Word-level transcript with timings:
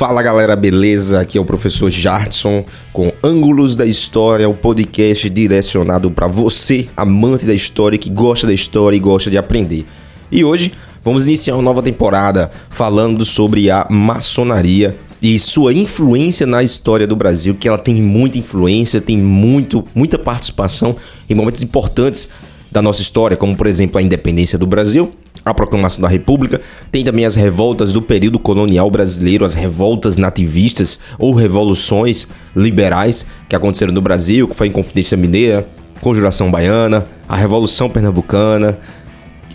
Fala 0.00 0.22
galera, 0.22 0.56
beleza? 0.56 1.20
Aqui 1.20 1.36
é 1.36 1.40
o 1.42 1.44
professor 1.44 1.90
Jartson 1.90 2.64
com 2.90 3.12
Ângulos 3.22 3.76
da 3.76 3.84
História, 3.84 4.48
o 4.48 4.52
um 4.52 4.56
podcast 4.56 5.28
direcionado 5.28 6.10
para 6.10 6.26
você, 6.26 6.88
amante 6.96 7.44
da 7.44 7.52
história, 7.52 7.98
que 7.98 8.08
gosta 8.08 8.46
da 8.46 8.54
história 8.54 8.96
e 8.96 8.98
gosta 8.98 9.28
de 9.28 9.36
aprender. 9.36 9.84
E 10.32 10.42
hoje 10.42 10.72
vamos 11.04 11.26
iniciar 11.26 11.54
uma 11.54 11.62
nova 11.62 11.82
temporada 11.82 12.50
falando 12.70 13.26
sobre 13.26 13.70
a 13.70 13.86
maçonaria 13.90 14.96
e 15.20 15.38
sua 15.38 15.74
influência 15.74 16.46
na 16.46 16.62
história 16.62 17.06
do 17.06 17.14
Brasil, 17.14 17.54
que 17.54 17.68
ela 17.68 17.76
tem 17.76 17.96
muita 17.96 18.38
influência, 18.38 19.02
tem 19.02 19.18
muito, 19.18 19.86
muita 19.94 20.18
participação 20.18 20.96
em 21.28 21.34
momentos 21.34 21.60
importantes 21.60 22.30
da 22.70 22.80
nossa 22.80 23.02
história, 23.02 23.36
como 23.36 23.56
por 23.56 23.66
exemplo 23.66 23.98
a 23.98 24.02
independência 24.02 24.58
do 24.58 24.66
Brasil 24.66 25.12
a 25.44 25.54
proclamação 25.54 26.02
da 26.02 26.08
República, 26.08 26.60
tem 26.92 27.04
também 27.04 27.24
as 27.24 27.34
revoltas 27.34 27.92
do 27.92 28.02
período 28.02 28.38
colonial 28.38 28.90
brasileiro, 28.90 29.44
as 29.44 29.54
revoltas 29.54 30.16
nativistas 30.16 30.98
ou 31.18 31.34
revoluções 31.34 32.28
liberais 32.54 33.26
que 33.48 33.56
aconteceram 33.56 33.92
no 33.92 34.02
Brasil, 34.02 34.48
que 34.48 34.54
foi 34.54 34.66
a 34.66 34.70
Inconfidência 34.70 35.16
Mineira, 35.16 35.66
Conjuração 36.00 36.50
Baiana, 36.50 37.06
a 37.28 37.36
Revolução 37.36 37.88
Pernambucana, 37.88 38.78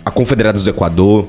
a 0.04 0.10
Confederados 0.10 0.64
do 0.64 0.70
Equador. 0.70 1.28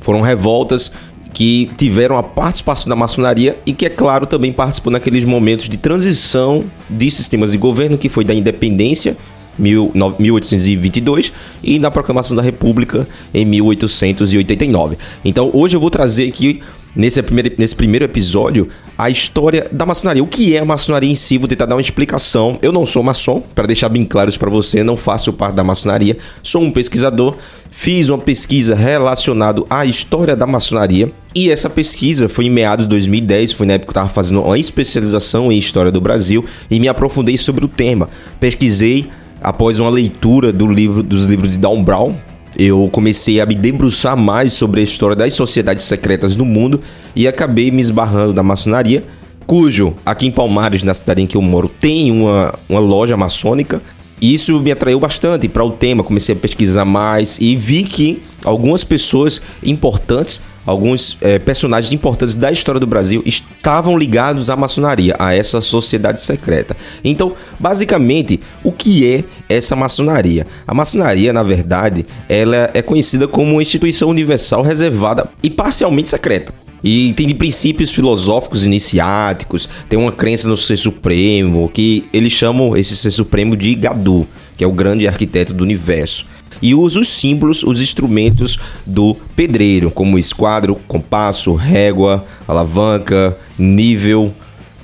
Foram 0.00 0.20
revoltas 0.20 0.92
que 1.32 1.70
tiveram 1.76 2.16
a 2.16 2.22
participação 2.22 2.88
da 2.88 2.96
maçonaria 2.96 3.56
e 3.64 3.72
que, 3.72 3.86
é 3.86 3.90
claro, 3.90 4.26
também 4.26 4.52
participou 4.52 4.92
naqueles 4.92 5.24
momentos 5.24 5.68
de 5.68 5.76
transição 5.76 6.64
de 6.88 7.10
sistemas 7.10 7.52
de 7.52 7.58
governo, 7.58 7.96
que 7.96 8.08
foi 8.08 8.24
da 8.24 8.34
independência 8.34 9.16
1822 9.58 11.32
e 11.62 11.78
na 11.78 11.90
proclamação 11.90 12.36
da 12.36 12.42
República 12.42 13.06
em 13.32 13.44
1889. 13.44 14.96
Então 15.24 15.50
hoje 15.52 15.76
eu 15.76 15.80
vou 15.80 15.90
trazer 15.90 16.28
aqui 16.28 16.62
nesse 16.94 17.22
primeiro, 17.22 17.52
nesse 17.56 17.76
primeiro 17.76 18.04
episódio 18.04 18.68
a 18.96 19.08
história 19.08 19.66
da 19.72 19.86
maçonaria. 19.86 20.22
O 20.22 20.26
que 20.26 20.54
é 20.54 20.58
a 20.58 20.64
maçonaria 20.64 21.10
em 21.10 21.14
si? 21.14 21.38
Vou 21.38 21.48
tentar 21.48 21.66
dar 21.66 21.74
uma 21.74 21.80
explicação. 21.80 22.58
Eu 22.60 22.72
não 22.72 22.84
sou 22.84 23.02
maçom, 23.02 23.42
para 23.54 23.66
deixar 23.66 23.88
bem 23.88 24.04
claro 24.04 24.28
isso 24.28 24.38
para 24.38 24.50
você, 24.50 24.84
não 24.84 24.96
faço 24.96 25.32
parte 25.32 25.54
da 25.54 25.64
maçonaria. 25.64 26.18
Sou 26.42 26.62
um 26.62 26.70
pesquisador, 26.70 27.36
fiz 27.70 28.08
uma 28.08 28.18
pesquisa 28.18 28.74
relacionada 28.74 29.62
à 29.70 29.86
história 29.86 30.36
da 30.36 30.46
maçonaria. 30.46 31.10
E 31.34 31.50
essa 31.50 31.70
pesquisa 31.70 32.28
foi 32.28 32.46
em 32.46 32.50
meados 32.50 32.84
de 32.84 32.90
2010, 32.90 33.52
foi 33.52 33.66
na 33.66 33.74
época 33.74 33.92
que 33.92 33.98
eu 33.98 34.02
estava 34.02 34.12
fazendo 34.12 34.42
uma 34.42 34.58
especialização 34.58 35.50
em 35.50 35.58
história 35.58 35.90
do 35.90 36.00
Brasil 36.00 36.44
e 36.70 36.78
me 36.78 36.88
aprofundei 36.88 37.38
sobre 37.38 37.64
o 37.64 37.68
tema. 37.68 38.10
Pesquisei 38.38 39.08
após 39.42 39.78
uma 39.78 39.90
leitura 39.90 40.52
do 40.52 40.66
livro, 40.66 41.02
dos 41.02 41.26
livros 41.26 41.52
de 41.52 41.58
Dan 41.58 41.82
Brown, 41.82 42.14
eu 42.56 42.88
comecei 42.92 43.40
a 43.40 43.46
me 43.46 43.54
debruçar 43.54 44.16
mais 44.16 44.52
sobre 44.52 44.80
a 44.80 44.82
história 44.84 45.16
das 45.16 45.34
sociedades 45.34 45.84
secretas 45.84 46.36
no 46.36 46.44
mundo 46.44 46.80
e 47.14 47.28
acabei 47.28 47.70
me 47.70 47.80
esbarrando 47.80 48.34
na 48.34 48.42
maçonaria, 48.42 49.04
cujo 49.46 49.94
aqui 50.04 50.26
em 50.26 50.30
Palmares, 50.30 50.82
na 50.82 50.94
cidade 50.94 51.22
em 51.22 51.26
que 51.26 51.36
eu 51.36 51.42
moro, 51.42 51.68
tem 51.80 52.10
uma, 52.10 52.54
uma 52.68 52.80
loja 52.80 53.16
maçônica. 53.16 53.80
E 54.20 54.34
isso 54.34 54.60
me 54.60 54.70
atraiu 54.70 55.00
bastante 55.00 55.48
para 55.48 55.64
o 55.64 55.70
tema, 55.70 56.04
comecei 56.04 56.34
a 56.34 56.38
pesquisar 56.38 56.84
mais 56.84 57.38
e 57.40 57.56
vi 57.56 57.84
que 57.84 58.22
algumas 58.44 58.84
pessoas 58.84 59.40
importantes 59.62 60.42
alguns 60.70 61.18
é, 61.20 61.36
personagens 61.38 61.92
importantes 61.92 62.36
da 62.36 62.52
história 62.52 62.80
do 62.80 62.86
Brasil 62.86 63.22
estavam 63.26 63.98
ligados 63.98 64.48
à 64.48 64.54
maçonaria, 64.54 65.16
a 65.18 65.34
essa 65.34 65.60
sociedade 65.60 66.20
secreta. 66.20 66.76
Então, 67.02 67.32
basicamente, 67.58 68.38
o 68.62 68.70
que 68.70 69.04
é 69.06 69.24
essa 69.48 69.74
maçonaria? 69.74 70.46
A 70.68 70.72
maçonaria, 70.72 71.32
na 71.32 71.42
verdade, 71.42 72.06
ela 72.28 72.70
é 72.72 72.80
conhecida 72.80 73.26
como 73.26 73.50
uma 73.50 73.62
instituição 73.62 74.08
universal 74.08 74.62
reservada 74.62 75.28
e 75.42 75.50
parcialmente 75.50 76.08
secreta. 76.08 76.54
E 76.84 77.12
tem 77.14 77.26
de 77.26 77.34
princípios 77.34 77.90
filosóficos 77.90 78.64
iniciáticos, 78.64 79.68
tem 79.88 79.98
uma 79.98 80.12
crença 80.12 80.48
no 80.48 80.56
ser 80.56 80.76
supremo, 80.76 81.68
que 81.68 82.04
eles 82.12 82.32
chamam 82.32 82.76
esse 82.76 82.96
ser 82.96 83.10
supremo 83.10 83.56
de 83.56 83.74
Gadu, 83.74 84.26
que 84.56 84.62
é 84.62 84.66
o 84.66 84.72
grande 84.72 85.08
arquiteto 85.08 85.52
do 85.52 85.64
universo 85.64 86.24
e 86.62 86.74
usa 86.74 87.00
os 87.00 87.08
símbolos, 87.08 87.62
os 87.62 87.80
instrumentos 87.80 88.58
do 88.86 89.14
pedreiro, 89.34 89.90
como 89.90 90.18
esquadro, 90.18 90.76
compasso, 90.86 91.54
régua, 91.54 92.24
alavanca, 92.46 93.36
nível, 93.58 94.34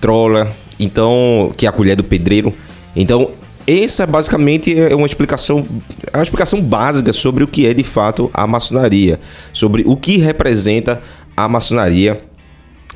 trola, 0.00 0.54
então 0.78 1.52
que 1.56 1.66
é 1.66 1.68
a 1.68 1.72
colher 1.72 1.96
do 1.96 2.04
pedreiro. 2.04 2.54
Então 2.94 3.30
essa 3.66 4.06
basicamente 4.06 4.78
é 4.78 4.94
uma 4.94 5.06
explicação, 5.06 5.66
é 6.12 6.16
uma 6.16 6.22
explicação 6.22 6.62
básica 6.62 7.12
sobre 7.12 7.42
o 7.42 7.48
que 7.48 7.66
é 7.66 7.74
de 7.74 7.82
fato 7.82 8.30
a 8.32 8.46
maçonaria, 8.46 9.18
sobre 9.52 9.82
o 9.84 9.96
que 9.96 10.18
representa 10.18 11.02
a 11.36 11.48
maçonaria 11.48 12.22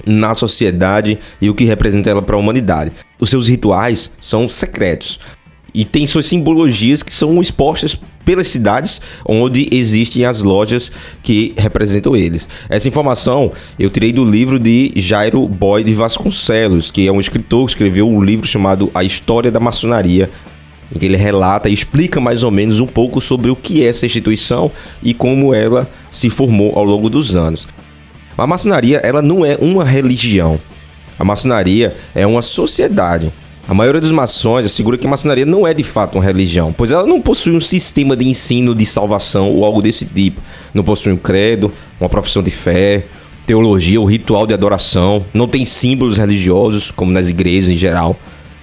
na 0.06 0.32
sociedade 0.32 1.18
e 1.40 1.50
o 1.50 1.54
que 1.54 1.64
representa 1.64 2.08
ela 2.08 2.22
para 2.22 2.36
a 2.36 2.38
humanidade. 2.38 2.92
Os 3.18 3.28
seus 3.28 3.48
rituais 3.48 4.12
são 4.20 4.48
secretos 4.48 5.18
e 5.74 5.84
tem 5.84 6.06
suas 6.06 6.26
simbologias 6.26 7.02
que 7.02 7.14
são 7.14 7.40
expostas 7.40 7.98
pelas 8.24 8.48
cidades 8.48 9.00
onde 9.26 9.68
existem 9.72 10.24
as 10.24 10.42
lojas 10.42 10.92
que 11.22 11.54
representam 11.56 12.14
eles. 12.14 12.48
Essa 12.68 12.88
informação 12.88 13.52
eu 13.78 13.90
tirei 13.90 14.12
do 14.12 14.24
livro 14.24 14.58
de 14.58 14.92
Jairo 14.96 15.46
Boyd 15.48 15.92
Vasconcelos, 15.94 16.90
que 16.90 17.06
é 17.06 17.12
um 17.12 17.20
escritor 17.20 17.64
que 17.64 17.72
escreveu 17.72 18.08
um 18.08 18.22
livro 18.22 18.46
chamado 18.46 18.90
A 18.94 19.02
História 19.02 19.50
da 19.50 19.58
Maçonaria, 19.60 20.30
em 20.94 20.98
que 20.98 21.06
ele 21.06 21.16
relata 21.16 21.68
e 21.68 21.72
explica 21.72 22.20
mais 22.20 22.42
ou 22.42 22.50
menos 22.50 22.80
um 22.80 22.86
pouco 22.86 23.20
sobre 23.20 23.50
o 23.50 23.56
que 23.56 23.84
é 23.84 23.88
essa 23.88 24.06
instituição 24.06 24.70
e 25.02 25.14
como 25.14 25.54
ela 25.54 25.90
se 26.10 26.28
formou 26.28 26.76
ao 26.76 26.84
longo 26.84 27.08
dos 27.08 27.36
anos. 27.36 27.66
A 28.36 28.46
maçonaria 28.46 28.98
ela 28.98 29.20
não 29.20 29.44
é 29.44 29.56
uma 29.60 29.84
religião. 29.84 30.58
A 31.18 31.24
maçonaria 31.24 31.94
é 32.14 32.26
uma 32.26 32.42
sociedade 32.42 33.30
a 33.70 33.74
maioria 33.74 34.00
dos 34.00 34.10
maçons 34.10 34.66
assegura 34.66 34.98
que 34.98 35.06
a 35.06 35.10
maçonaria 35.10 35.46
não 35.46 35.64
é 35.64 35.72
de 35.72 35.84
fato 35.84 36.16
uma 36.18 36.24
religião, 36.24 36.74
pois 36.76 36.90
ela 36.90 37.06
não 37.06 37.20
possui 37.20 37.54
um 37.54 37.60
sistema 37.60 38.16
de 38.16 38.28
ensino 38.28 38.74
de 38.74 38.84
salvação 38.84 39.48
ou 39.48 39.64
algo 39.64 39.80
desse 39.80 40.04
tipo. 40.04 40.40
Não 40.74 40.82
possui 40.82 41.12
um 41.12 41.16
credo, 41.16 41.72
uma 42.00 42.08
profissão 42.08 42.42
de 42.42 42.50
fé, 42.50 43.04
teologia 43.46 44.00
ou 44.00 44.06
ritual 44.06 44.44
de 44.44 44.52
adoração, 44.52 45.24
não 45.32 45.46
tem 45.46 45.64
símbolos 45.64 46.18
religiosos, 46.18 46.90
como 46.90 47.12
nas 47.12 47.28
igrejas 47.28 47.70
em 47.70 47.76
geral. 47.76 48.16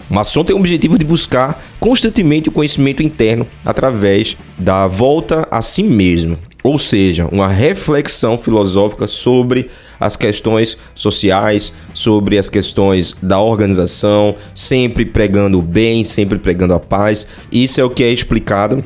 O 0.09 0.13
maçom 0.13 0.43
tem 0.43 0.53
o 0.53 0.59
objetivo 0.59 0.97
de 0.97 1.05
buscar 1.05 1.63
constantemente 1.79 2.49
o 2.49 2.51
conhecimento 2.51 3.01
interno 3.01 3.47
através 3.63 4.35
da 4.57 4.87
volta 4.87 5.47
a 5.49 5.61
si 5.61 5.83
mesmo, 5.83 6.37
ou 6.61 6.77
seja, 6.77 7.29
uma 7.31 7.47
reflexão 7.47 8.37
filosófica 8.37 9.07
sobre 9.07 9.69
as 9.99 10.15
questões 10.15 10.77
sociais, 10.93 11.73
sobre 11.93 12.37
as 12.37 12.49
questões 12.49 13.15
da 13.21 13.39
organização, 13.39 14.35
sempre 14.53 15.05
pregando 15.05 15.59
o 15.59 15.61
bem, 15.61 16.03
sempre 16.03 16.37
pregando 16.37 16.73
a 16.73 16.79
paz. 16.79 17.27
Isso 17.51 17.81
é 17.81 17.83
o 17.83 17.89
que 17.89 18.03
é 18.03 18.11
explicado 18.11 18.83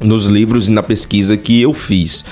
nos 0.00 0.26
livros 0.26 0.68
e 0.68 0.72
na 0.72 0.82
pesquisa 0.82 1.36
que 1.36 1.60
eu 1.60 1.72
fiz. 1.72 2.24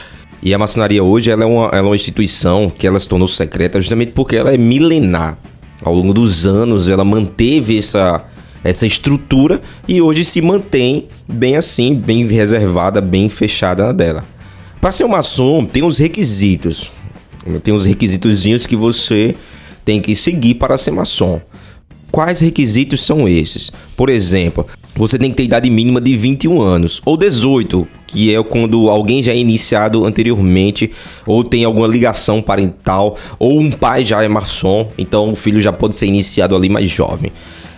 E 0.43 0.55
a 0.55 0.59
maçonaria 0.59 1.03
hoje 1.03 1.31
ela 1.31 1.45
é, 1.45 1.47
uma, 1.47 1.67
ela 1.67 1.79
é 1.79 1.83
uma 1.83 1.97
instituição 1.97 2.71
que 2.71 2.87
ela 2.87 3.01
se 3.01 3.09
tornou 3.09 3.27
secreta 3.27 3.81
justamente 3.81 4.13
porque 4.13 4.37
ela 4.37 4.53
é 4.53 4.57
milenar. 4.57 5.39
Ao 5.83 5.95
longo 5.95 6.15
dos 6.15 6.47
anos 6.47 6.89
ela 6.89 7.05
manteve 7.05 7.79
essa, 7.79 8.25
essa 8.63 8.87
estrutura 8.87 9.61
e 9.89 10.01
hoje 10.01 10.25
se 10.25 10.41
mantém 10.41 11.09
bem 11.27 11.57
assim, 11.57 11.95
bem 11.95 12.27
reservada, 12.27 13.01
bem 13.01 13.29
fechada 13.29 13.93
dela. 13.93 14.25
Para 14.81 14.93
ser 14.93 15.05
um 15.05 15.09
maçom 15.09 15.65
tem 15.65 15.83
os 15.83 15.99
requisitos. 15.99 16.93
Tem 17.63 17.73
uns 17.73 17.85
requisitozinhos 17.85 18.67
que 18.67 18.77
você 18.77 19.35
tem 19.85 20.01
que 20.01 20.15
seguir 20.17 20.55
para 20.55 20.77
ser 20.77 20.91
maçom. 20.91 21.41
Quais 22.11 22.41
requisitos 22.41 23.03
são 23.03 23.29
esses? 23.29 23.71
Por 23.97 24.09
exemplo, 24.09 24.67
você 24.95 25.19
tem 25.19 25.31
que 25.31 25.37
ter 25.37 25.45
idade 25.45 25.69
mínima 25.69 26.01
de 26.01 26.17
21 26.17 26.63
anos 26.63 27.03
ou 27.05 27.17
18, 27.17 27.87
que 28.07 28.35
é 28.35 28.43
quando 28.43 28.89
alguém 28.89 29.23
já 29.23 29.33
é 29.33 29.37
iniciado 29.37 30.05
anteriormente 30.07 30.91
ou 31.27 31.45
tem 31.45 31.65
alguma 31.65 31.87
ligação 31.87 32.41
parental 32.41 33.19
ou 33.39 33.61
um 33.61 33.71
pai 33.71 34.05
já 34.05 34.23
é 34.23 34.29
maçom, 34.29 34.91
então 34.97 35.33
o 35.33 35.37
filho 35.37 35.61
já 35.61 35.73
pode 35.73 35.95
ser 35.95 36.07
iniciado 36.07 36.57
ali 36.57 36.69
mais 36.69 36.91
jovem. 36.91 37.31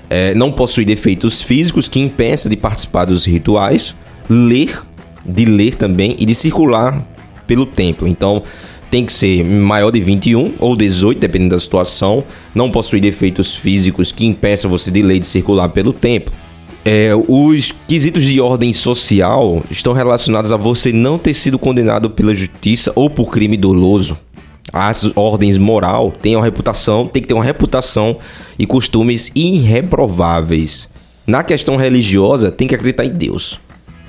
É, 0.08 0.34
não 0.34 0.52
possui 0.52 0.84
defeitos 0.84 1.42
físicos 1.42 1.88
que 1.88 2.00
impeçam 2.00 2.48
de 2.48 2.56
participar 2.56 3.06
dos 3.06 3.24
rituais, 3.24 3.94
ler, 4.30 4.80
de 5.26 5.44
ler 5.44 5.74
também 5.74 6.14
e 6.18 6.24
de 6.24 6.34
circular 6.34 7.04
pelo 7.46 7.66
templo. 7.66 8.06
Então, 8.06 8.42
tem 8.90 9.04
que 9.04 9.12
ser 9.12 9.44
maior 9.44 9.90
de 9.90 10.00
21 10.00 10.54
ou 10.58 10.76
18, 10.76 11.18
dependendo 11.18 11.54
da 11.54 11.60
situação, 11.60 12.24
não 12.54 12.70
possuir 12.70 13.00
defeitos 13.00 13.54
físicos 13.54 14.12
que 14.12 14.26
impeçam 14.26 14.70
você 14.70 14.90
de 14.90 15.02
lei 15.02 15.18
de 15.18 15.26
circular 15.26 15.68
pelo 15.68 15.92
tempo. 15.92 16.32
É, 16.84 17.10
os 17.14 17.72
quesitos 17.86 18.24
de 18.24 18.40
ordem 18.40 18.72
social 18.72 19.62
estão 19.70 19.92
relacionados 19.92 20.52
a 20.52 20.56
você 20.56 20.92
não 20.92 21.18
ter 21.18 21.34
sido 21.34 21.58
condenado 21.58 22.08
pela 22.08 22.34
justiça 22.34 22.92
ou 22.94 23.10
por 23.10 23.30
crime 23.30 23.56
doloso. 23.56 24.16
As 24.72 25.10
ordens 25.16 25.58
moral 25.58 26.12
têm 26.22 26.36
uma 26.36 26.44
reputação, 26.44 27.06
tem 27.06 27.22
que 27.22 27.28
ter 27.28 27.34
uma 27.34 27.44
reputação 27.44 28.16
e 28.58 28.66
costumes 28.66 29.30
irreprováveis. 29.34 30.88
Na 31.26 31.42
questão 31.42 31.76
religiosa, 31.76 32.50
tem 32.50 32.66
que 32.66 32.74
acreditar 32.74 33.04
em 33.04 33.12
Deus 33.12 33.60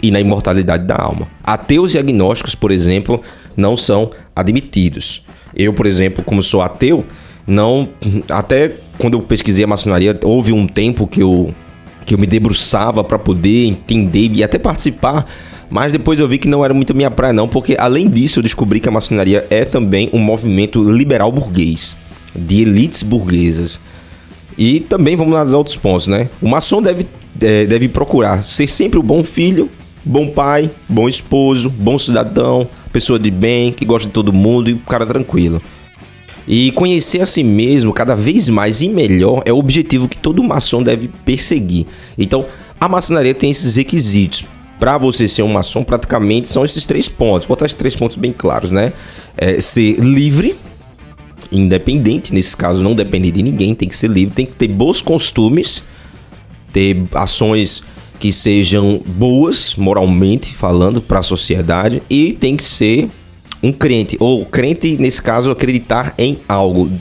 e 0.01 0.11
na 0.11 0.19
imortalidade 0.19 0.85
da 0.85 0.95
alma. 0.95 1.27
Ateus 1.43 1.93
e 1.93 1.97
agnósticos, 1.97 2.55
por 2.55 2.71
exemplo, 2.71 3.21
não 3.55 3.75
são 3.75 4.11
admitidos. 4.35 5.23
Eu, 5.55 5.73
por 5.73 5.85
exemplo, 5.85 6.23
como 6.23 6.43
sou 6.43 6.61
ateu, 6.61 7.05
Não, 7.47 7.89
até 8.29 8.73
quando 8.99 9.17
eu 9.17 9.21
pesquisei 9.21 9.65
a 9.65 9.67
maçonaria, 9.67 10.19
houve 10.23 10.53
um 10.53 10.67
tempo 10.67 11.07
que 11.07 11.21
eu 11.21 11.53
que 12.05 12.15
eu 12.15 12.17
me 12.17 12.25
debruçava 12.25 13.03
para 13.03 13.19
poder 13.19 13.65
entender 13.67 14.31
e 14.33 14.43
até 14.43 14.57
participar, 14.57 15.27
mas 15.69 15.91
depois 15.91 16.19
eu 16.19 16.27
vi 16.27 16.39
que 16.39 16.47
não 16.47 16.65
era 16.65 16.73
muito 16.73 16.95
minha 16.95 17.11
praia 17.11 17.31
não, 17.31 17.47
porque 17.47 17.75
além 17.77 18.09
disso 18.09 18.39
eu 18.39 18.43
descobri 18.43 18.79
que 18.79 18.89
a 18.89 18.91
maçonaria 18.91 19.45
é 19.51 19.63
também 19.63 20.09
um 20.11 20.17
movimento 20.17 20.83
liberal 20.83 21.31
burguês, 21.31 21.95
de 22.35 22.63
elites 22.63 23.03
burguesas. 23.03 23.79
E 24.57 24.79
também 24.79 25.15
vamos 25.15 25.35
analisar 25.35 25.57
outros 25.57 25.77
pontos, 25.77 26.07
né? 26.07 26.29
O 26.41 26.49
maçom 26.49 26.81
deve, 26.81 27.05
é, 27.39 27.65
deve 27.65 27.87
procurar 27.87 28.43
ser 28.43 28.67
sempre 28.67 28.97
o 28.97 29.03
bom 29.03 29.23
filho, 29.23 29.69
bom 30.03 30.27
pai, 30.29 30.69
bom 30.87 31.07
esposo, 31.07 31.69
bom 31.69 31.97
cidadão, 31.97 32.67
pessoa 32.91 33.19
de 33.19 33.31
bem, 33.31 33.71
que 33.71 33.85
gosta 33.85 34.07
de 34.07 34.13
todo 34.13 34.33
mundo 34.33 34.69
e 34.69 34.75
cara 34.75 35.05
tranquilo. 35.05 35.61
E 36.47 36.71
conhecer 36.71 37.21
a 37.21 37.25
si 37.25 37.43
mesmo 37.43 37.93
cada 37.93 38.15
vez 38.15 38.49
mais 38.49 38.81
e 38.81 38.89
melhor 38.89 39.43
é 39.45 39.53
o 39.53 39.57
objetivo 39.57 40.07
que 40.07 40.17
todo 40.17 40.43
maçom 40.43 40.81
deve 40.81 41.07
perseguir. 41.23 41.85
Então, 42.17 42.45
a 42.79 42.87
maçonaria 42.87 43.35
tem 43.35 43.51
esses 43.51 43.75
requisitos. 43.75 44.45
Para 44.79 44.97
você 44.97 45.27
ser 45.27 45.43
um 45.43 45.51
maçom, 45.51 45.83
praticamente 45.83 46.47
são 46.47 46.63
esses 46.63 46.85
três 46.85 47.07
pontos. 47.07 47.45
Vou 47.45 47.55
botar 47.55 47.65
esses 47.65 47.77
três 47.77 47.95
pontos 47.95 48.17
bem 48.17 48.31
claros, 48.31 48.71
né? 48.71 48.93
É 49.37 49.59
ser 49.59 49.99
livre, 49.99 50.55
independente, 51.51 52.33
nesse 52.33 52.55
caso 52.55 52.83
não 52.83 52.95
depender 52.95 53.31
de 53.31 53.43
ninguém, 53.43 53.75
tem 53.75 53.89
que 53.89 53.95
ser 53.95 54.09
livre, 54.09 54.33
tem 54.33 54.45
que 54.45 54.55
ter 54.55 54.69
bons 54.69 55.01
costumes, 55.01 55.83
ter 56.71 57.03
ações 57.13 57.83
que 58.19 58.33
sejam 58.33 59.01
boas 59.05 59.75
moralmente 59.75 60.53
falando 60.53 61.01
para 61.01 61.19
a 61.19 61.23
sociedade 61.23 62.03
e 62.09 62.33
tem 62.33 62.57
que 62.57 62.63
ser 62.63 63.09
um 63.63 63.71
crente, 63.71 64.17
ou 64.19 64.45
crente, 64.45 64.97
nesse 64.97 65.21
caso, 65.21 65.49
acreditar 65.51 66.13
em 66.17 66.37
algo, 66.47 66.91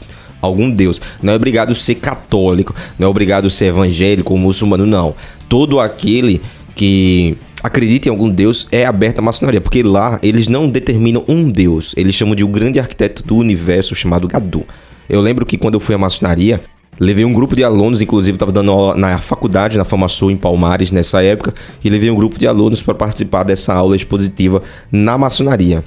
algum 0.41 0.71
Deus. 0.71 1.01
Não 1.23 1.33
é 1.33 1.37
obrigado 1.37 1.73
a 1.73 1.75
ser 1.75 1.97
católico, 1.97 2.75
não 2.99 3.07
é 3.07 3.11
obrigado 3.11 3.47
a 3.47 3.51
ser 3.51 3.67
evangélico 3.67 4.33
ou 4.33 4.39
muçulmano, 4.39 4.87
não. 4.87 5.15
Todo 5.49 5.81
aquele 5.81 6.41
que 6.75 7.37
acredita 7.63 8.09
em 8.09 8.11
algum 8.11 8.31
Deus 8.31 8.69
é 8.71 8.85
aberto 8.85 9.19
à 9.19 9.23
maçonaria, 9.23 9.61
porque 9.61 9.83
lá 9.83 10.19
eles 10.23 10.49
não 10.49 10.69
determinam 10.69 11.25
um 11.29 11.51
Deus, 11.51 11.95
eles 11.97 12.15
chamam 12.15 12.35
de 12.35 12.45
um 12.45 12.51
grande 12.51 12.79
arquiteto 12.79 13.23
do 13.25 13.37
universo 13.37 13.95
chamado 13.95 14.29
Gadu. 14.29 14.65
Eu 15.09 15.21
lembro 15.21 15.47
que 15.47 15.57
quando 15.57 15.75
eu 15.75 15.81
fui 15.81 15.95
à 15.95 15.99
maçonaria, 15.99 16.61
levei 16.99 17.25
um 17.25 17.33
grupo 17.33 17.55
de 17.55 17.63
alunos, 17.65 18.01
inclusive 18.01 18.37
estava 18.37 18.53
dando 18.53 18.71
aula 18.71 18.97
na 18.97 19.19
faculdade, 19.19 19.79
na 19.79 19.85
FamaSul, 19.85 20.31
em 20.31 20.37
Palmares, 20.37 20.91
nessa 20.91 21.23
época, 21.23 21.55
e 21.83 21.89
levei 21.89 22.11
um 22.11 22.17
grupo 22.17 22.39
de 22.39 22.47
alunos 22.47 22.83
para 22.83 22.95
participar 22.95 23.45
dessa 23.45 23.75
aula 23.75 23.97
expositiva 23.97 24.63
na 24.91 25.17
maçonaria. 25.17 25.85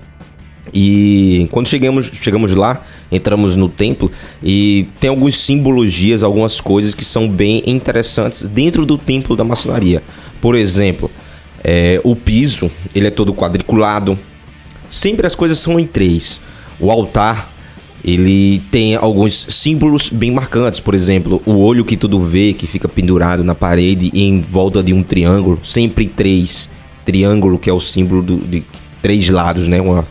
E 0.73 1.47
quando 1.51 1.67
chegamos, 1.67 2.09
chegamos 2.13 2.53
lá, 2.53 2.83
entramos 3.11 3.55
no 3.55 3.67
templo 3.67 4.11
e 4.43 4.87
tem 4.99 5.09
algumas 5.09 5.35
simbologias, 5.35 6.23
algumas 6.23 6.61
coisas 6.61 6.93
que 6.93 7.03
são 7.03 7.27
bem 7.27 7.63
interessantes 7.65 8.47
dentro 8.47 8.85
do 8.85 8.97
templo 8.97 9.35
da 9.35 9.43
maçonaria. 9.43 10.01
Por 10.39 10.55
exemplo, 10.55 11.09
é, 11.63 11.99
o 12.03 12.15
piso 12.15 12.71
ele 12.95 13.07
é 13.07 13.11
todo 13.11 13.33
quadriculado. 13.33 14.17
Sempre 14.89 15.25
as 15.25 15.35
coisas 15.35 15.57
são 15.57 15.79
em 15.79 15.85
três. 15.85 16.39
O 16.79 16.91
altar 16.91 17.49
ele 18.03 18.59
tem 18.71 18.95
alguns 18.95 19.45
símbolos 19.49 20.09
bem 20.09 20.31
marcantes, 20.31 20.79
por 20.79 20.93
exemplo, 20.93 21.41
o 21.45 21.57
olho 21.57 21.85
que 21.85 21.95
tudo 21.95 22.19
vê, 22.19 22.53
que 22.53 22.65
fica 22.65 22.87
pendurado 22.87 23.43
na 23.43 23.53
parede 23.53 24.11
em 24.13 24.41
volta 24.41 24.83
de 24.83 24.93
um 24.93 25.03
triângulo, 25.03 25.59
sempre 25.63 26.05
três. 26.07 26.69
Triângulo 27.05 27.57
que 27.57 27.69
é 27.69 27.73
o 27.73 27.79
símbolo 27.79 28.21
do, 28.21 28.37
de 28.37 28.63
três 29.01 29.27
lados, 29.27 29.67
né? 29.67 29.81
Uma 29.81 30.05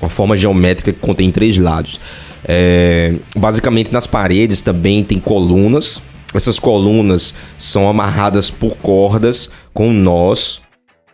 uma 0.00 0.08
forma 0.08 0.36
geométrica 0.36 0.92
que 0.92 0.98
contém 0.98 1.30
três 1.30 1.56
lados. 1.58 2.00
É, 2.44 3.14
basicamente 3.36 3.92
nas 3.92 4.06
paredes 4.06 4.62
também 4.62 5.02
tem 5.02 5.18
colunas. 5.18 6.00
Essas 6.34 6.58
colunas 6.58 7.34
são 7.56 7.88
amarradas 7.88 8.50
por 8.50 8.76
cordas 8.76 9.50
com 9.72 9.92
nós. 9.92 10.60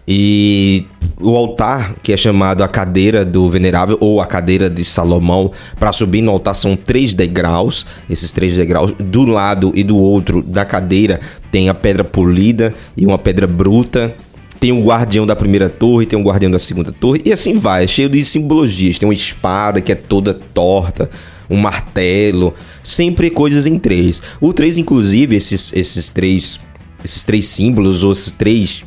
E 0.07 0.87
o 1.21 1.35
altar, 1.35 1.95
que 2.03 2.13
é 2.13 2.17
chamado 2.17 2.63
a 2.63 2.69
cadeira 2.69 3.25
do 3.25 3.49
venerável 3.49 3.97
ou 4.01 4.21
a 4.21 4.27
cadeira 4.27 4.69
de 4.69 4.85
Salomão, 4.85 5.51
para 5.79 5.93
subir 5.93 6.21
no 6.21 6.31
altar 6.31 6.55
são 6.55 6.77
três 6.77 7.15
degraus. 7.15 7.87
Esses 8.09 8.33
três 8.33 8.55
degraus, 8.55 8.93
do 8.99 9.25
lado 9.25 9.73
e 9.75 9.83
do 9.83 9.97
outro 9.97 10.43
da 10.43 10.65
cadeira, 10.65 11.21
tem 11.51 11.69
a 11.69 11.75
pedra 11.75 12.05
polida 12.05 12.75
e 12.97 13.07
uma 13.07 13.19
pedra 13.19 13.47
bruta 13.47 14.15
tem 14.61 14.73
um 14.73 14.83
guardião 14.83 15.27
da 15.27 15.37
primeira 15.37 15.69
torre, 15.69 16.07
tem 16.07 16.19
um 16.19 16.23
guardião 16.23 16.51
da 16.51 16.59
segunda 16.59 16.91
torre, 16.91 17.21
e 17.23 17.31
assim 17.31 17.59
vai, 17.59 17.85
é 17.85 17.87
cheio 17.87 18.09
de 18.09 18.25
simbologias. 18.25 18.99
Tem 18.99 19.07
uma 19.07 19.13
espada 19.13 19.79
que 19.79 19.93
é 19.93 19.95
toda 19.95 20.33
torta, 20.33 21.11
um 21.51 21.59
martelo, 21.59 22.55
sempre 22.83 23.29
coisas 23.29 23.67
em 23.67 23.79
três. 23.79 24.23
O 24.41 24.55
três, 24.55 24.79
inclusive, 24.79 25.37
esses, 25.37 25.71
esses 25.75 26.11
três 26.11 26.59
esses 27.05 27.25
três 27.27 27.47
símbolos, 27.47 28.03
ou 28.03 28.13
esses 28.13 28.33
três 28.33 28.87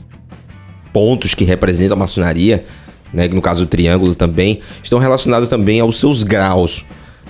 pontos 0.97 1.35
que 1.35 1.43
representam 1.43 1.95
a 1.95 1.99
maçonaria, 1.99 2.65
né, 3.13 3.27
no 3.27 3.39
caso 3.39 3.65
o 3.65 3.67
triângulo 3.67 4.15
também, 4.15 4.61
estão 4.83 4.97
relacionados 4.97 5.47
também 5.47 5.79
aos 5.79 5.99
seus 5.99 6.23
graus 6.23 6.83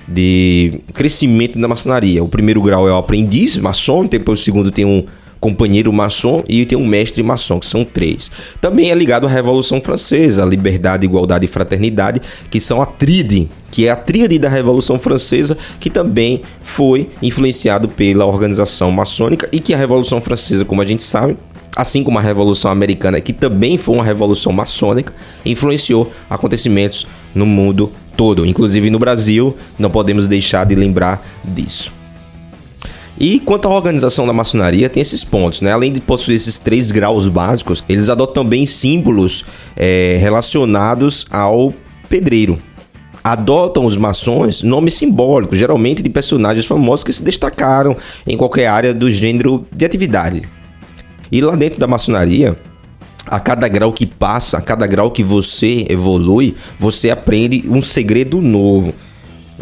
de 0.08 0.80
crescimento 0.94 1.60
da 1.60 1.68
maçonaria. 1.68 2.24
O 2.24 2.30
primeiro 2.30 2.62
grau 2.62 2.88
é 2.88 2.94
o 2.94 2.96
aprendiz 2.96 3.58
maçom, 3.58 4.06
depois 4.06 4.40
o 4.40 4.44
segundo 4.44 4.72
tem 4.72 4.86
um 4.86 5.04
companheiro 5.42 5.92
maçom 5.92 6.46
e 6.48 6.66
tem 6.66 6.78
um 6.78 6.88
mestre 6.88 7.22
maçom, 7.22 7.60
que 7.60 7.66
são 7.66 7.84
três. 7.84 8.32
Também 8.62 8.90
é 8.90 8.96
ligado 8.96 9.28
à 9.28 9.30
Revolução 9.30 9.82
Francesa, 9.82 10.46
liberdade, 10.46 11.06
igualdade 11.06 11.44
e 11.44 11.50
fraternidade, 11.50 12.22
que 12.50 12.62
são 12.62 12.82
a 12.82 12.86
tríade, 12.86 13.50
que 13.70 13.86
é 13.86 13.92
a 13.92 13.98
tríade 13.98 14.40
da 14.40 14.48
Revolução 14.48 14.98
Francesa, 14.98 15.58
que 15.78 15.90
também 15.90 16.42
foi 16.64 17.10
influenciado 17.22 17.90
pela 17.90 18.26
organização 18.26 18.90
maçônica 18.92 19.50
e 19.52 19.60
que 19.60 19.74
a 19.74 19.78
Revolução 19.78 20.22
Francesa, 20.22 20.64
como 20.64 20.82
a 20.82 20.86
gente 20.86 21.04
sabe, 21.04 21.36
assim 21.76 22.04
como 22.04 22.18
a 22.18 22.22
Revolução 22.22 22.72
Americana, 22.72 23.22
que 23.22 23.34
também 23.34 23.78
foi 23.78 23.96
uma 23.96 24.04
revolução 24.04 24.52
maçônica, 24.52 25.14
influenciou 25.46 26.12
acontecimentos 26.30 27.08
no 27.36 27.46
mundo 27.46 27.92
todo, 28.16 28.46
inclusive 28.46 28.90
no 28.90 28.98
Brasil, 28.98 29.56
não 29.78 29.92
podemos 29.92 30.28
deixar 30.28 30.66
de 30.66 30.74
lembrar 30.74 31.26
disso. 31.44 31.94
E 33.20 33.40
quanto 33.40 33.68
à 33.68 33.72
organização 33.72 34.28
da 34.28 34.34
maçonaria, 34.34 34.90
tem 34.90 35.02
esses 35.02 35.24
pontos, 35.24 35.62
né? 35.62 35.72
Além 35.72 35.92
de 35.92 36.00
possuir 36.00 36.36
esses 36.36 36.60
três 36.60 36.92
graus 36.92 37.28
básicos, 37.28 37.84
eles 37.90 38.10
adotam 38.10 38.44
também 38.44 38.66
símbolos 38.66 39.44
é, 39.76 40.18
relacionados 40.22 41.26
ao 41.32 41.74
pedreiro. 42.08 42.62
Adotam 43.24 43.86
os 43.86 43.98
maçons 43.98 44.62
nomes 44.62 44.94
simbólicos, 44.94 45.58
geralmente 45.58 46.04
de 46.04 46.10
personagens 46.10 46.66
famosos 46.66 47.04
que 47.04 47.12
se 47.12 47.24
destacaram 47.24 47.98
em 48.26 48.38
qualquer 48.38 48.68
área 48.68 48.94
do 48.94 49.10
gênero 49.10 49.66
de 49.76 49.84
atividade. 49.84 50.44
E 51.32 51.42
lá 51.42 51.56
dentro 51.56 51.80
da 51.80 51.88
maçonaria, 51.88 52.58
a 53.26 53.40
cada 53.40 53.68
grau 53.68 53.92
que 53.92 54.06
passa, 54.06 54.58
a 54.58 54.62
cada 54.62 54.88
grau 54.88 55.12
que 55.12 55.24
você 55.24 55.86
evolui, 55.90 56.56
você 56.80 57.10
aprende 57.10 57.66
um 57.68 57.82
segredo 57.82 58.42
novo. 58.42 58.94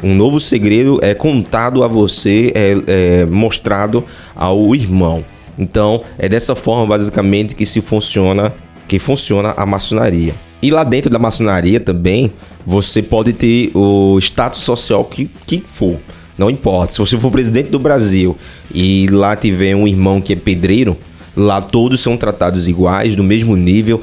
Um 0.04 0.14
novo 0.14 0.40
segredo 0.40 1.00
é 1.02 1.14
contado 1.14 1.84
a 1.84 1.88
você, 1.88 2.52
é, 2.54 3.22
é 3.22 3.26
mostrado 3.26 4.04
ao 4.36 4.76
irmão. 4.76 5.24
Então, 5.58 6.04
é 6.18 6.28
dessa 6.28 6.54
forma 6.54 6.86
basicamente 6.86 7.56
que 7.56 7.66
se 7.66 7.82
funciona, 7.82 8.54
que 8.88 9.00
funciona 9.00 9.54
a 9.56 9.66
maçonaria. 9.66 10.36
E 10.62 10.70
lá 10.70 10.84
dentro 10.84 11.10
da 11.10 11.18
maçonaria 11.18 11.80
também, 11.80 12.32
você 12.66 13.02
pode 13.02 13.34
ter 13.34 13.72
o 13.74 14.18
status 14.20 14.62
social 14.62 15.04
que, 15.06 15.30
que 15.46 15.64
for. 15.66 15.98
Não 16.38 16.50
importa. 16.50 16.94
Se 16.94 17.00
você 17.00 17.18
for 17.18 17.32
presidente 17.32 17.70
do 17.70 17.80
Brasil 17.80 18.36
e 18.74 19.08
lá 19.08 19.36
tiver 19.36 19.76
um 19.76 19.88
irmão 19.88 20.20
que 20.20 20.34
é 20.34 20.36
pedreiro, 20.36 20.98
Lá 21.36 21.62
todos 21.62 22.02
são 22.02 22.16
tratados 22.16 22.68
iguais, 22.68 23.16
do 23.16 23.24
mesmo 23.24 23.56
nível. 23.56 24.02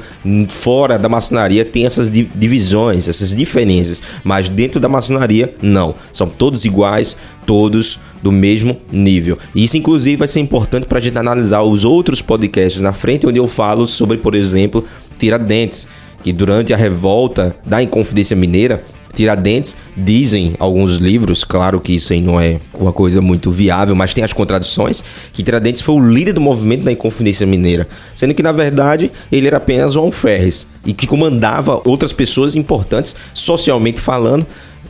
Fora 0.49 0.99
da 0.99 1.09
maçonaria 1.09 1.65
tem 1.65 1.85
essas 1.85 2.09
divisões, 2.09 3.07
essas 3.07 3.35
diferenças. 3.35 4.01
Mas 4.23 4.49
dentro 4.49 4.79
da 4.79 4.87
maçonaria, 4.87 5.55
não. 5.61 5.95
São 6.11 6.27
todos 6.27 6.63
iguais, 6.63 7.15
todos 7.45 7.99
do 8.21 8.31
mesmo 8.31 8.77
nível. 8.91 9.37
Isso, 9.55 9.77
inclusive, 9.77 10.17
vai 10.17 10.27
ser 10.27 10.39
importante 10.39 10.85
para 10.85 10.99
a 10.99 11.01
gente 11.01 11.17
analisar 11.17 11.63
os 11.63 11.83
outros 11.83 12.21
podcasts 12.21 12.81
na 12.81 12.93
frente, 12.93 13.25
onde 13.25 13.39
eu 13.39 13.47
falo 13.47 13.87
sobre, 13.87 14.17
por 14.17 14.35
exemplo, 14.35 14.85
Tiradentes. 15.17 15.87
Que 16.23 16.31
durante 16.31 16.73
a 16.73 16.77
revolta 16.77 17.55
da 17.65 17.83
Inconfidência 17.83 18.35
Mineira, 18.35 18.83
Tiradentes, 19.13 19.77
dizem 19.95 20.55
alguns 20.57 20.95
livros, 20.95 21.43
claro 21.43 21.79
que 21.79 21.93
isso 21.93 22.13
aí 22.13 22.21
não 22.21 22.39
é 22.39 22.59
uma 22.73 22.91
coisa 22.91 23.21
muito 23.21 23.51
viável, 23.51 23.95
mas 23.95 24.13
tem 24.13 24.23
as 24.23 24.33
contradições, 24.33 25.03
que 25.31 25.43
Tiradentes 25.43 25.81
foi 25.83 25.95
o 25.95 26.07
líder 26.07 26.33
do 26.33 26.41
movimento 26.41 26.83
da 26.83 26.91
Inconfidência 26.91 27.45
Mineira, 27.45 27.87
sendo 28.15 28.33
que 28.33 28.41
na 28.41 28.51
verdade 28.51 29.11
ele 29.31 29.47
era 29.47 29.57
apenas 29.57 29.93
João 29.93 30.11
Ferres 30.11 30.65
e 30.85 30.93
que 30.93 31.05
comandava 31.05 31.79
outras 31.85 32.11
pessoas 32.11 32.55
importantes 32.55 33.15
socialmente 33.33 34.01
falando 34.01 34.47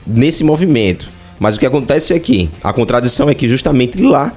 nesse 0.08 0.44
movimento. 0.44 1.10
Mas 1.38 1.56
o 1.58 1.60
que 1.60 1.66
acontece 1.66 2.14
aqui, 2.14 2.50
a 2.64 2.72
contradição 2.72 3.30
é 3.30 3.34
que 3.34 3.50
justamente 3.50 4.02
lá 4.02 4.32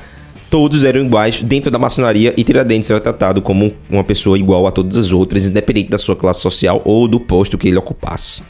todos 0.50 0.82
eram 0.82 1.04
iguais 1.04 1.42
dentro 1.42 1.70
da 1.70 1.78
maçonaria 1.78 2.34
e 2.36 2.42
Tiradentes 2.42 2.90
era 2.90 2.98
tratado 2.98 3.40
como 3.40 3.72
uma 3.88 4.02
pessoa 4.02 4.36
igual 4.36 4.66
a 4.66 4.72
todas 4.72 4.96
as 4.96 5.12
outras, 5.12 5.46
independente 5.46 5.90
da 5.90 5.98
sua 5.98 6.16
classe 6.16 6.40
social 6.40 6.82
ou 6.84 7.06
do 7.06 7.20
posto 7.20 7.56
que 7.56 7.68
ele 7.68 7.76
ocupasse. 7.76 8.42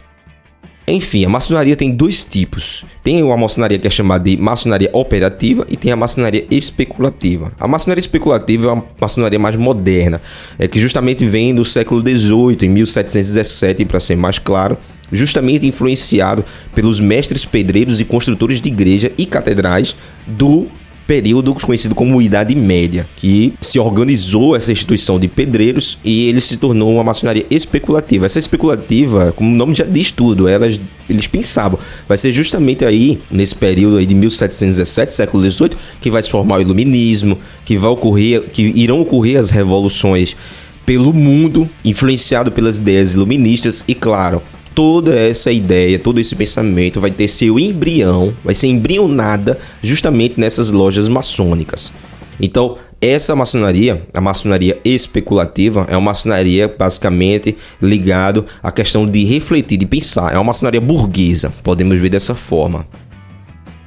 Enfim, 0.88 1.24
a 1.24 1.28
maçonaria 1.28 1.74
tem 1.74 1.90
dois 1.90 2.24
tipos. 2.24 2.84
Tem 3.02 3.20
uma 3.20 3.36
maçonaria 3.36 3.76
que 3.76 3.88
é 3.88 3.90
chamada 3.90 4.22
de 4.22 4.36
maçonaria 4.36 4.88
operativa 4.92 5.66
e 5.68 5.76
tem 5.76 5.90
a 5.90 5.96
maçonaria 5.96 6.46
especulativa. 6.48 7.52
A 7.58 7.66
maçonaria 7.66 8.00
especulativa 8.00 8.68
é 8.68 8.72
uma 8.72 8.84
maçonaria 9.00 9.38
mais 9.38 9.56
moderna, 9.56 10.22
é 10.56 10.68
que 10.68 10.78
justamente 10.78 11.26
vem 11.26 11.52
do 11.52 11.64
século 11.64 12.00
XVIII, 12.00 12.58
em 12.62 12.68
1717, 12.68 13.84
para 13.84 13.98
ser 13.98 14.16
mais 14.16 14.38
claro, 14.38 14.78
justamente 15.10 15.66
influenciado 15.66 16.44
pelos 16.72 17.00
mestres 17.00 17.44
pedreiros 17.44 18.00
e 18.00 18.04
construtores 18.04 18.60
de 18.60 18.68
igreja 18.68 19.10
e 19.18 19.26
catedrais 19.26 19.96
do 20.24 20.68
período 21.06 21.54
conhecido 21.54 21.94
como 21.94 22.20
Idade 22.20 22.54
Média, 22.54 23.06
que 23.16 23.54
se 23.60 23.78
organizou 23.78 24.56
essa 24.56 24.72
instituição 24.72 25.18
de 25.18 25.28
pedreiros 25.28 25.98
e 26.04 26.28
ele 26.28 26.40
se 26.40 26.56
tornou 26.56 26.92
uma 26.92 27.04
maçonaria 27.04 27.46
especulativa. 27.50 28.26
Essa 28.26 28.38
especulativa, 28.38 29.32
como 29.36 29.52
o 29.52 29.56
nome 29.56 29.74
já 29.74 29.84
diz 29.84 30.10
tudo, 30.10 30.48
elas, 30.48 30.80
eles 31.08 31.26
pensavam, 31.26 31.78
vai 32.08 32.18
ser 32.18 32.32
justamente 32.32 32.84
aí, 32.84 33.20
nesse 33.30 33.54
período 33.54 33.98
aí 33.98 34.06
de 34.06 34.14
1717, 34.14 35.14
século 35.14 35.50
XVIII, 35.50 35.70
que 36.00 36.10
vai 36.10 36.22
se 36.22 36.30
formar 36.30 36.58
o 36.58 36.62
iluminismo, 36.62 37.38
que 37.64 37.76
vai 37.76 37.90
ocorrer, 37.90 38.42
que 38.52 38.62
irão 38.74 39.00
ocorrer 39.00 39.38
as 39.38 39.50
revoluções 39.50 40.36
pelo 40.84 41.12
mundo, 41.12 41.68
influenciado 41.84 42.52
pelas 42.52 42.78
ideias 42.78 43.12
iluministas 43.12 43.84
e, 43.88 43.94
claro, 43.94 44.40
toda 44.76 45.18
essa 45.18 45.50
ideia, 45.50 45.98
todo 45.98 46.20
esse 46.20 46.36
pensamento 46.36 47.00
vai 47.00 47.10
ter 47.10 47.28
seu 47.28 47.58
embrião, 47.58 48.34
vai 48.44 48.54
ser 48.54 48.66
embrionada 48.66 49.58
justamente 49.80 50.38
nessas 50.38 50.70
lojas 50.70 51.08
maçônicas. 51.08 51.90
Então, 52.38 52.76
essa 53.00 53.34
maçonaria, 53.34 54.06
a 54.12 54.20
maçonaria 54.20 54.78
especulativa, 54.84 55.86
é 55.88 55.96
uma 55.96 56.10
maçonaria 56.10 56.68
basicamente 56.68 57.56
ligado 57.80 58.44
à 58.62 58.70
questão 58.70 59.10
de 59.10 59.24
refletir, 59.24 59.78
de 59.78 59.86
pensar. 59.86 60.34
É 60.34 60.36
uma 60.36 60.44
maçonaria 60.44 60.80
burguesa, 60.80 61.50
podemos 61.62 61.96
ver 61.98 62.10
dessa 62.10 62.34
forma. 62.34 62.86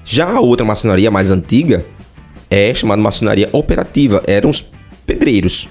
Já 0.04 0.28
a 0.28 0.40
outra 0.40 0.66
maçonaria 0.66 1.12
mais 1.12 1.30
antiga 1.30 1.86
é 2.50 2.74
chamada 2.74 3.00
maçonaria 3.00 3.48
operativa, 3.52 4.24
eram 4.26 4.50
os 4.50 4.66
pedreiros 5.06 5.70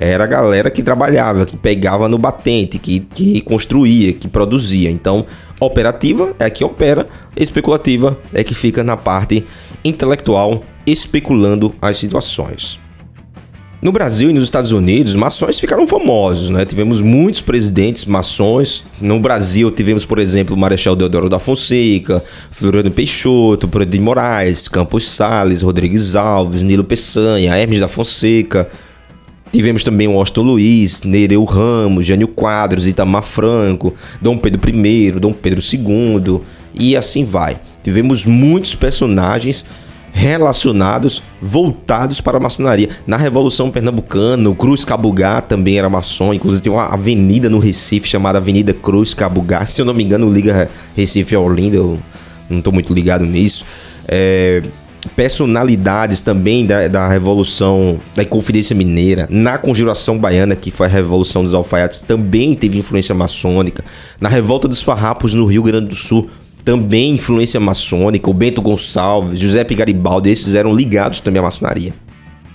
era 0.00 0.24
a 0.24 0.26
galera 0.26 0.70
que 0.70 0.82
trabalhava, 0.82 1.44
que 1.44 1.58
pegava 1.58 2.08
no 2.08 2.16
batente, 2.16 2.78
que, 2.78 3.00
que 3.00 3.42
construía, 3.42 4.14
que 4.14 4.26
produzia. 4.26 4.90
Então, 4.90 5.26
operativa 5.60 6.34
é 6.38 6.46
a 6.46 6.50
que 6.50 6.64
opera, 6.64 7.06
especulativa 7.36 8.18
é 8.32 8.42
que 8.42 8.54
fica 8.54 8.82
na 8.82 8.96
parte 8.96 9.44
intelectual, 9.84 10.64
especulando 10.86 11.74
as 11.82 11.98
situações. 11.98 12.80
No 13.82 13.92
Brasil 13.92 14.28
e 14.28 14.32
nos 14.32 14.44
Estados 14.44 14.72
Unidos, 14.72 15.14
maçons 15.14 15.58
ficaram 15.58 15.86
famosos, 15.86 16.50
né? 16.50 16.66
Tivemos 16.66 17.00
muitos 17.00 17.40
presidentes 17.40 18.04
maçons. 18.04 18.84
No 19.00 19.18
Brasil, 19.20 19.70
tivemos, 19.70 20.04
por 20.04 20.18
exemplo, 20.18 20.54
o 20.54 20.58
Marechal 20.58 20.94
Deodoro 20.94 21.30
da 21.30 21.38
Fonseca, 21.38 22.22
Floriano 22.50 22.90
Peixoto, 22.90 23.66
Pedro 23.68 23.86
de 23.86 23.98
Moraes, 23.98 24.68
Campos 24.68 25.10
Sales, 25.10 25.62
Rodrigues 25.62 26.14
Alves, 26.14 26.62
Nilo 26.62 26.84
Peçanha, 26.84 27.56
Hermes 27.56 27.80
da 27.80 27.88
Fonseca, 27.88 28.70
Tivemos 29.52 29.82
também 29.82 30.06
o 30.06 30.16
Austin 30.16 30.40
Luiz, 30.40 31.02
Nereu 31.02 31.44
Ramos, 31.44 32.06
Jânio 32.06 32.28
Quadros, 32.28 32.86
Itamar 32.86 33.22
Franco, 33.22 33.94
Dom 34.20 34.38
Pedro 34.38 34.60
I, 34.86 35.12
Dom 35.12 35.32
Pedro 35.32 35.60
II 35.60 36.40
e 36.74 36.96
assim 36.96 37.24
vai. 37.24 37.58
Tivemos 37.82 38.24
muitos 38.24 38.74
personagens 38.74 39.64
relacionados, 40.12 41.22
voltados 41.40 42.20
para 42.20 42.36
a 42.36 42.40
maçonaria. 42.40 42.90
Na 43.06 43.16
Revolução 43.16 43.70
Pernambucana, 43.70 44.48
o 44.48 44.54
Cruz 44.54 44.84
Cabugá 44.84 45.40
também 45.40 45.78
era 45.78 45.88
maçom, 45.88 46.34
inclusive 46.34 46.62
tem 46.62 46.72
uma 46.72 46.86
avenida 46.86 47.48
no 47.48 47.58
Recife 47.58 48.08
chamada 48.08 48.38
Avenida 48.38 48.72
Cruz 48.72 49.14
Cabugá. 49.14 49.64
Se 49.66 49.80
eu 49.80 49.84
não 49.84 49.94
me 49.94 50.04
engano, 50.04 50.32
liga 50.32 50.70
Recife 50.96 51.34
a 51.34 51.40
Olinda, 51.40 51.76
eu 51.76 51.98
não 52.48 52.58
estou 52.58 52.72
muito 52.72 52.92
ligado 52.92 53.24
nisso. 53.24 53.64
É, 54.06 54.62
personalidades 55.16 56.22
também 56.22 56.66
da, 56.66 56.88
da 56.88 57.08
Revolução 57.08 57.98
da 58.14 58.22
Inconfidência 58.22 58.74
Mineira, 58.76 59.26
na 59.30 59.58
Conjuração 59.58 60.18
Baiana, 60.18 60.54
que 60.54 60.70
foi 60.70 60.86
a 60.86 60.90
Revolução 60.90 61.42
dos 61.42 61.54
Alfaiates, 61.54 62.02
também 62.02 62.54
teve 62.54 62.78
influência 62.78 63.14
maçônica, 63.14 63.84
na 64.20 64.28
Revolta 64.28 64.68
dos 64.68 64.82
Farrapos 64.82 65.34
no 65.34 65.46
Rio 65.46 65.62
Grande 65.62 65.88
do 65.88 65.94
Sul, 65.94 66.28
também 66.64 67.12
influência 67.12 67.58
maçônica, 67.58 68.28
o 68.28 68.34
Bento 68.34 68.60
Gonçalves, 68.60 69.38
José 69.38 69.64
Garibaldi, 69.64 70.30
esses 70.30 70.54
eram 70.54 70.74
ligados 70.74 71.20
também 71.20 71.40
à 71.40 71.42
maçonaria. 71.42 71.94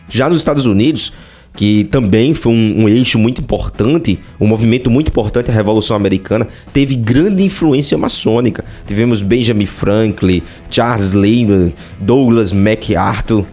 Já 0.08 0.30
nos 0.30 0.38
Estados 0.38 0.66
Unidos, 0.66 1.12
que 1.56 1.86
também 1.86 2.34
foi 2.34 2.52
um, 2.52 2.84
um, 2.84 2.90
eixo 2.90 3.18
muito 3.18 3.42
importante, 3.42 4.20
um 4.40 4.48
movimento 4.48 4.92
muito 4.92 5.10
importante, 5.10 5.50
a 5.50 5.54
Revolução 5.54 5.96
Americana, 5.96 6.48
teve 6.74 6.96
grande 6.96 7.44
influência 7.44 7.98
maçônica. 7.98 8.64
Tivemos 8.86 9.22
Benjamin 9.22 9.66
Franklin, 9.66 10.42
Charles 10.70 11.14
Lehman, 11.14 11.74
Douglas 12.00 12.52
MacArthur, 12.52 13.46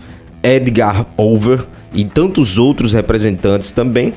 Edgar 0.42 1.06
Hoover 1.16 1.64
e 1.94 2.04
tantos 2.04 2.58
outros 2.58 2.92
representantes 2.92 3.70
também. 3.70 4.12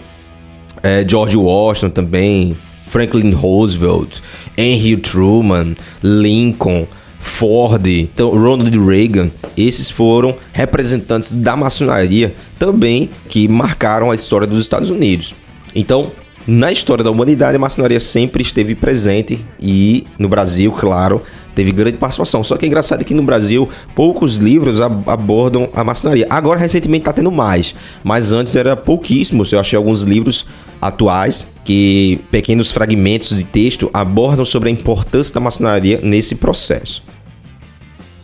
É, 0.81 1.05
George 1.07 1.37
Washington 1.37 1.89
também, 1.89 2.55
Franklin 2.87 3.31
Roosevelt, 3.31 4.19
Henry 4.57 4.97
Truman, 4.97 5.75
Lincoln. 6.03 6.87
Ford, 7.25 7.85
então 7.87 8.29
Ronald 8.29 8.77
Reagan, 8.79 9.29
esses 9.57 9.89
foram 9.89 10.35
representantes 10.53 11.33
da 11.33 11.57
maçonaria 11.57 12.35
também 12.57 13.09
que 13.27 13.47
marcaram 13.47 14.11
a 14.11 14.15
história 14.15 14.47
dos 14.47 14.61
Estados 14.61 14.89
Unidos. 14.89 15.35
Então, 15.73 16.11
na 16.47 16.71
história 16.71 17.03
da 17.03 17.11
humanidade, 17.11 17.57
a 17.57 17.59
maçonaria 17.59 17.99
sempre 17.99 18.43
esteve 18.43 18.75
presente 18.75 19.43
e 19.59 20.05
no 20.17 20.29
Brasil, 20.29 20.71
claro, 20.71 21.21
teve 21.55 21.71
grande 21.71 21.97
participação. 21.97 22.43
Só 22.43 22.55
que 22.55 22.65
é 22.65 22.67
engraçado 22.67 23.03
que 23.03 23.13
no 23.13 23.23
Brasil 23.23 23.67
poucos 23.95 24.35
livros 24.35 24.79
abordam 24.79 25.67
a 25.73 25.83
maçonaria. 25.83 26.27
Agora, 26.29 26.59
recentemente, 26.59 27.01
está 27.01 27.11
tendo 27.11 27.31
mais, 27.31 27.75
mas 28.03 28.31
antes 28.31 28.55
era 28.55 28.77
pouquíssimos. 28.77 29.51
Eu 29.51 29.59
achei 29.59 29.75
alguns 29.75 30.03
livros 30.03 30.45
atuais 30.79 31.49
que 31.65 32.19
pequenos 32.29 32.71
fragmentos 32.71 33.35
de 33.35 33.43
texto 33.43 33.89
abordam 33.91 34.45
sobre 34.45 34.69
a 34.69 34.71
importância 34.71 35.33
da 35.33 35.39
maçonaria 35.39 35.99
nesse 36.03 36.35
processo. 36.35 37.03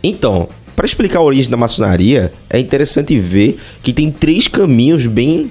Então, 0.02 0.48
para 0.74 0.86
explicar 0.86 1.20
a 1.20 1.22
origem 1.22 1.50
da 1.50 1.56
maçonaria, 1.56 2.32
é 2.48 2.58
interessante 2.58 3.18
ver 3.18 3.58
que 3.82 3.92
tem 3.92 4.10
três 4.10 4.48
caminhos 4.48 5.06
bem 5.06 5.50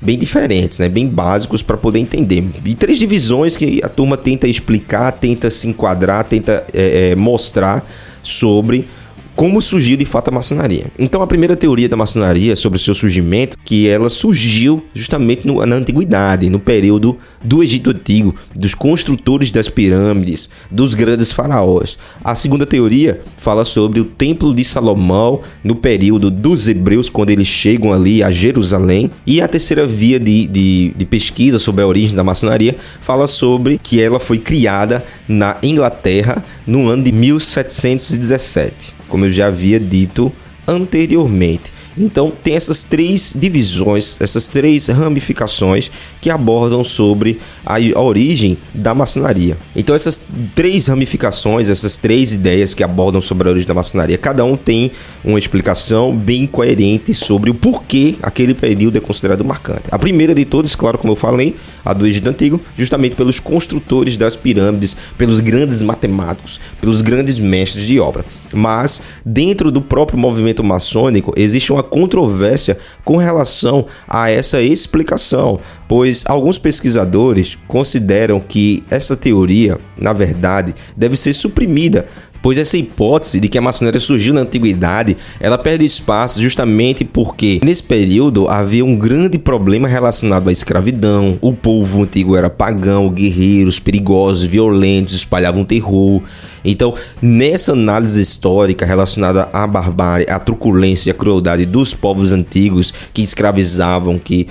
bem 0.00 0.18
diferentes, 0.18 0.80
né? 0.80 0.88
bem 0.88 1.06
básicos 1.06 1.62
para 1.62 1.76
poder 1.76 2.00
entender. 2.00 2.44
E 2.64 2.74
três 2.74 2.98
divisões 2.98 3.56
que 3.56 3.80
a 3.84 3.88
turma 3.88 4.16
tenta 4.16 4.48
explicar, 4.48 5.12
tenta 5.12 5.48
se 5.48 5.68
enquadrar, 5.68 6.24
tenta 6.24 6.66
é, 6.74 7.10
é, 7.10 7.14
mostrar 7.14 7.88
sobre 8.20 8.88
como 9.34 9.60
surgiu 9.60 9.96
de 9.96 10.04
fato 10.04 10.28
a 10.28 10.32
maçonaria. 10.32 10.86
Então 10.98 11.22
a 11.22 11.26
primeira 11.26 11.56
teoria 11.56 11.88
da 11.88 11.96
maçonaria 11.96 12.54
sobre 12.56 12.76
o 12.76 12.80
seu 12.80 12.94
surgimento, 12.94 13.56
que 13.64 13.88
ela 13.88 14.10
surgiu 14.10 14.82
justamente 14.94 15.46
no, 15.46 15.64
na 15.64 15.76
antiguidade, 15.76 16.50
no 16.50 16.58
período 16.58 17.16
do 17.42 17.62
Egito 17.62 17.90
antigo, 17.90 18.34
dos 18.54 18.74
construtores 18.74 19.50
das 19.52 19.68
pirâmides, 19.68 20.48
dos 20.70 20.94
grandes 20.94 21.32
faraós. 21.32 21.98
A 22.22 22.34
segunda 22.34 22.66
teoria 22.66 23.20
fala 23.36 23.64
sobre 23.64 24.00
o 24.00 24.04
Templo 24.04 24.54
de 24.54 24.64
Salomão 24.64 25.40
no 25.64 25.74
período 25.74 26.30
dos 26.30 26.68
hebreus, 26.68 27.08
quando 27.08 27.30
eles 27.30 27.48
chegam 27.48 27.92
ali 27.92 28.22
a 28.22 28.30
Jerusalém. 28.30 29.10
E 29.26 29.40
a 29.40 29.48
terceira 29.48 29.86
via 29.86 30.20
de, 30.20 30.46
de, 30.46 30.94
de 30.96 31.04
pesquisa 31.04 31.58
sobre 31.58 31.82
a 31.82 31.86
origem 31.86 32.14
da 32.14 32.24
maçonaria 32.24 32.76
fala 33.00 33.26
sobre 33.26 33.78
que 33.78 34.00
ela 34.00 34.20
foi 34.20 34.38
criada 34.38 35.04
na 35.26 35.56
Inglaterra 35.62 36.44
no 36.66 36.88
ano 36.88 37.02
de 37.02 37.12
1717 37.12 39.01
como 39.12 39.26
eu 39.26 39.30
já 39.30 39.48
havia 39.48 39.78
dito 39.78 40.32
anteriormente. 40.66 41.70
Então 41.98 42.32
tem 42.42 42.54
essas 42.54 42.84
três 42.84 43.34
divisões, 43.36 44.16
essas 44.18 44.48
três 44.48 44.86
ramificações 44.86 45.90
que 46.22 46.30
abordam 46.30 46.82
sobre 46.82 47.38
a, 47.66 47.76
origem 48.00 48.56
da 48.72 48.94
maçonaria. 48.94 49.58
Então 49.76 49.94
essas 49.94 50.22
três 50.54 50.86
ramificações, 50.86 51.68
essas 51.68 51.98
três 51.98 52.32
ideias 52.32 52.72
que 52.72 52.82
abordam 52.82 53.20
sobre 53.20 53.48
a 53.48 53.50
origem 53.50 53.68
da 53.68 53.74
maçonaria, 53.74 54.16
cada 54.16 54.42
um 54.46 54.56
tem 54.56 54.90
uma 55.22 55.38
explicação 55.38 56.16
bem 56.16 56.46
coerente 56.46 57.12
sobre 57.12 57.50
o 57.50 57.54
porquê 57.54 58.14
aquele 58.22 58.54
período 58.54 58.96
é 58.96 59.00
considerado 59.00 59.44
marcante. 59.44 59.82
A 59.90 59.98
primeira 59.98 60.34
de 60.34 60.46
todas, 60.46 60.74
claro, 60.74 60.96
como 60.96 61.12
eu 61.12 61.16
falei, 61.16 61.54
a 61.84 61.92
do 61.92 62.06
Egito 62.06 62.30
Antigo, 62.30 62.58
justamente 62.74 63.14
pelos 63.14 63.38
construtores 63.38 64.16
das 64.16 64.34
pirâmides, 64.34 64.96
pelos 65.18 65.40
grandes 65.40 65.82
matemáticos, 65.82 66.58
pelos 66.80 67.02
grandes 67.02 67.38
mestres 67.38 67.86
de 67.86 68.00
obra. 68.00 68.24
Mas 68.52 69.02
dentro 69.24 69.70
do 69.70 69.80
próprio 69.80 70.18
movimento 70.18 70.62
maçônico 70.62 71.32
existe 71.36 71.72
uma 71.72 71.82
controvérsia 71.82 72.78
com 73.04 73.16
relação 73.16 73.86
a 74.08 74.30
essa 74.30 74.60
explicação, 74.60 75.60
pois 75.88 76.24
alguns 76.26 76.58
pesquisadores 76.58 77.56
consideram 77.66 78.40
que 78.40 78.82
essa 78.90 79.16
teoria, 79.16 79.78
na 79.96 80.12
verdade, 80.12 80.74
deve 80.96 81.16
ser 81.16 81.32
suprimida 81.32 82.06
pois 82.42 82.58
essa 82.58 82.76
hipótese 82.76 83.38
de 83.38 83.48
que 83.48 83.56
a 83.56 83.62
maçonaria 83.62 84.00
surgiu 84.00 84.34
na 84.34 84.40
antiguidade, 84.40 85.16
ela 85.38 85.56
perde 85.56 85.84
espaço 85.84 86.42
justamente 86.42 87.04
porque 87.04 87.60
nesse 87.64 87.84
período 87.84 88.48
havia 88.48 88.84
um 88.84 88.96
grande 88.96 89.38
problema 89.38 89.86
relacionado 89.86 90.48
à 90.48 90.52
escravidão, 90.52 91.38
o 91.40 91.52
povo 91.52 92.02
antigo 92.02 92.36
era 92.36 92.50
pagão, 92.50 93.08
guerreiros, 93.08 93.78
perigosos, 93.78 94.42
violentos, 94.42 95.14
espalhavam 95.14 95.64
terror. 95.64 96.22
Então, 96.64 96.94
nessa 97.20 97.72
análise 97.72 98.20
histórica 98.20 98.86
relacionada 98.86 99.48
à 99.52 99.66
barbárie, 99.66 100.26
à 100.28 100.38
truculência 100.38 101.10
e 101.10 101.12
à 101.12 101.14
crueldade 101.14 101.66
dos 101.66 101.94
povos 101.94 102.32
antigos 102.32 102.92
que 103.12 103.22
escravizavam, 103.22 104.18
que 104.18 104.46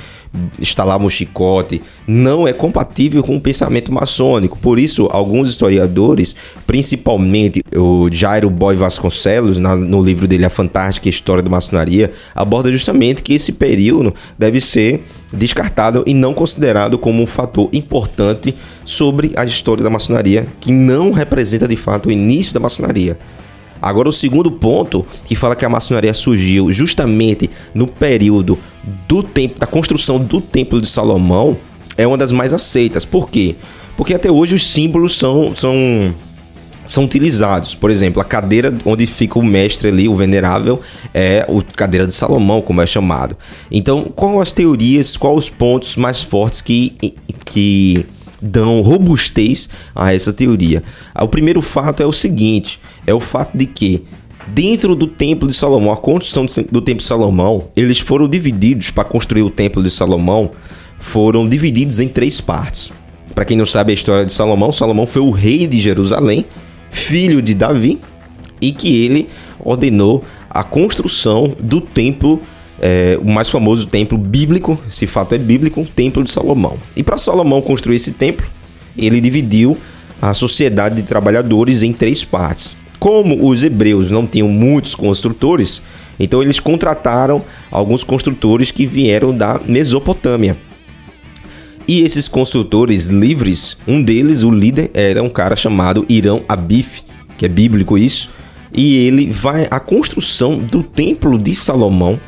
instalavam 0.60 1.10
chicote, 1.10 1.82
não 2.08 2.48
é 2.48 2.54
compatível 2.54 3.22
com 3.22 3.36
o 3.36 3.42
pensamento 3.42 3.92
maçônico. 3.92 4.58
Por 4.58 4.80
isso, 4.80 5.10
alguns 5.12 5.50
historiadores, 5.50 6.36
principalmente 6.66 7.62
o 7.76 8.10
Jairo 8.12 8.50
Boy 8.50 8.76
Vasconcelos, 8.76 9.60
na, 9.60 9.76
no 9.76 10.02
livro 10.02 10.28
dele 10.28 10.46
A 10.46 10.50
Fantástica 10.50 11.10
História 11.10 11.44
da 11.44 11.50
Maçonaria, 11.50 12.14
aborda 12.34 12.72
justamente 12.72 13.24
que 13.24 13.34
esse 13.34 13.52
período 13.52 14.14
deve 14.38 14.62
ser 14.62 15.04
descartado 15.34 16.04
e 16.06 16.14
não 16.14 16.34
considerado 16.34 16.98
como 16.98 17.24
um 17.24 17.28
fator 17.28 17.70
importante 17.72 18.56
sobre 18.84 19.32
a 19.36 19.46
história 19.46 19.84
da 19.84 19.90
maçonaria, 19.90 20.48
que 20.60 20.72
não 20.72 21.12
representa 21.12 21.68
de 21.68 21.76
fato 21.76 22.10
o 22.10 22.12
início 22.12 22.54
da 22.54 22.60
maçonaria. 22.60 23.18
Agora, 23.82 24.10
o 24.10 24.14
segundo 24.14 24.52
ponto, 24.52 25.06
que 25.26 25.36
fala 25.36 25.56
que 25.56 25.66
a 25.66 25.70
maçonaria 25.70 26.14
surgiu 26.14 26.72
justamente 26.72 27.50
no 27.74 27.88
período 27.88 28.60
do 29.08 29.24
tempo 29.24 29.60
da 29.60 29.66
construção 29.66 30.20
do 30.20 30.40
Templo 30.40 30.80
de 30.80 30.88
Salomão, 30.88 31.58
é 31.98 32.06
uma 32.06 32.18
das 32.18 32.32
mais 32.32 32.54
aceitas. 32.54 33.06
Por 33.06 33.30
quê? 33.30 33.56
Porque 33.98 34.14
até 34.14 34.32
hoje 34.32 34.56
os 34.56 34.68
símbolos 34.68 35.18
são, 35.18 35.54
são, 35.56 36.14
são 36.92 37.06
utilizados. 37.06 37.74
Por 37.74 37.90
exemplo, 37.90 38.22
a 38.22 38.26
cadeira 38.26 38.74
onde 38.86 39.08
fica 39.08 39.40
o 39.40 39.44
mestre 39.44 39.88
ali, 39.88 40.10
o 40.10 40.16
venerável, 40.16 40.82
é 41.14 41.48
a 41.48 41.74
cadeira 41.74 42.06
de 42.06 42.14
Salomão, 42.14 42.62
como 42.62 42.82
é 42.82 42.86
chamado. 42.86 43.38
Então, 43.72 44.12
quais 44.14 44.42
as 44.42 44.52
teorias, 44.52 45.16
quais 45.16 45.38
os 45.38 45.50
pontos 45.50 45.96
mais 45.96 46.22
fortes 46.22 46.62
que, 46.62 46.94
que 47.46 48.06
dão 48.42 48.82
robustez 48.82 49.70
a 49.96 50.14
essa 50.14 50.34
teoria. 50.34 50.84
O 51.22 51.28
primeiro 51.28 51.62
fato 51.62 52.04
é 52.04 52.06
o 52.06 52.12
seguinte: 52.12 52.78
é 53.08 53.14
o 53.14 53.22
fato 53.22 53.58
de 53.58 53.66
que 53.66 54.04
dentro 54.48 54.94
do 54.94 55.08
Templo 55.08 55.48
de 55.48 55.54
Salomão, 55.54 55.94
a 55.94 55.98
construção 55.98 56.46
do 56.70 56.82
Templo 56.82 57.02
de 57.02 57.08
Salomão, 57.08 57.70
eles 57.74 58.00
foram 58.00 58.28
divididos 58.28 58.92
para 58.92 59.06
construir 59.06 59.44
o 59.44 59.50
Templo 59.50 59.82
de 59.82 59.90
Salomão, 59.90 60.52
foram 61.00 61.48
divididos 61.48 62.02
em 62.02 62.10
três 62.10 62.42
partes. 62.42 62.92
Para 63.34 63.46
quem 63.46 63.56
não 63.56 63.66
sabe 63.66 63.92
a 63.92 63.94
história 63.94 64.26
de 64.26 64.34
Salomão, 64.34 64.74
Salomão 64.74 65.08
foi 65.08 65.22
o 65.22 65.32
rei 65.32 65.66
de 65.68 65.80
Jerusalém, 65.80 66.46
filho 66.92 67.42
de 67.42 67.54
Davi, 67.54 68.00
e 68.62 68.72
que 68.72 69.04
ele 69.04 69.28
ordenou 69.60 70.24
a 70.50 70.64
construção 70.64 71.56
do 71.60 71.82
templo 71.82 72.42
é, 72.82 73.18
o 73.22 73.30
mais 73.30 73.48
famoso 73.48 73.86
templo 73.86 74.18
bíblico, 74.18 74.78
esse 74.90 75.06
fato 75.06 75.36
é 75.36 75.38
bíblico, 75.38 75.82
o 75.82 75.86
Templo 75.86 76.24
de 76.24 76.32
Salomão. 76.32 76.78
E 76.96 77.04
para 77.04 77.16
Salomão 77.16 77.62
construir 77.62 77.98
esse 77.98 78.14
templo, 78.14 78.48
ele 78.98 79.22
dividiu 79.22 79.78
a 80.20 80.34
sociedade 80.34 80.96
de 80.96 81.04
trabalhadores 81.04 81.84
em 81.84 81.94
três 81.94 82.24
partes. 82.24 82.76
Como 83.00 83.48
os 83.48 83.64
hebreus 83.64 84.10
não 84.10 84.26
tinham 84.26 84.48
muitos 84.48 84.96
construtores, 84.96 85.82
então 86.20 86.42
eles 86.42 86.60
contrataram 86.60 87.44
alguns 87.70 88.04
construtores 88.04 88.72
que 88.72 88.88
vieram 88.88 89.36
da 89.36 89.60
Mesopotâmia. 89.64 90.58
E 91.88 92.02
esses 92.02 92.28
construtores 92.28 93.10
livres, 93.10 93.78
um 93.88 94.02
deles, 94.02 94.44
o 94.44 94.52
líder, 94.52 94.92
era 94.94 95.22
um 95.22 95.30
cara 95.30 95.56
chamado 95.56 96.06
Irão 96.08 96.44
Abif, 96.48 97.02
que 97.38 97.46
é 97.46 97.50
bíblico 97.50 97.98
isso, 97.98 98.30
e 98.74 98.96
ele 98.96 99.32
vai 99.32 99.68
à 99.70 99.80
construção 99.80 100.58
do 100.58 100.84
templo 100.84 101.38
de 101.38 101.54
Salomão, 101.54 102.20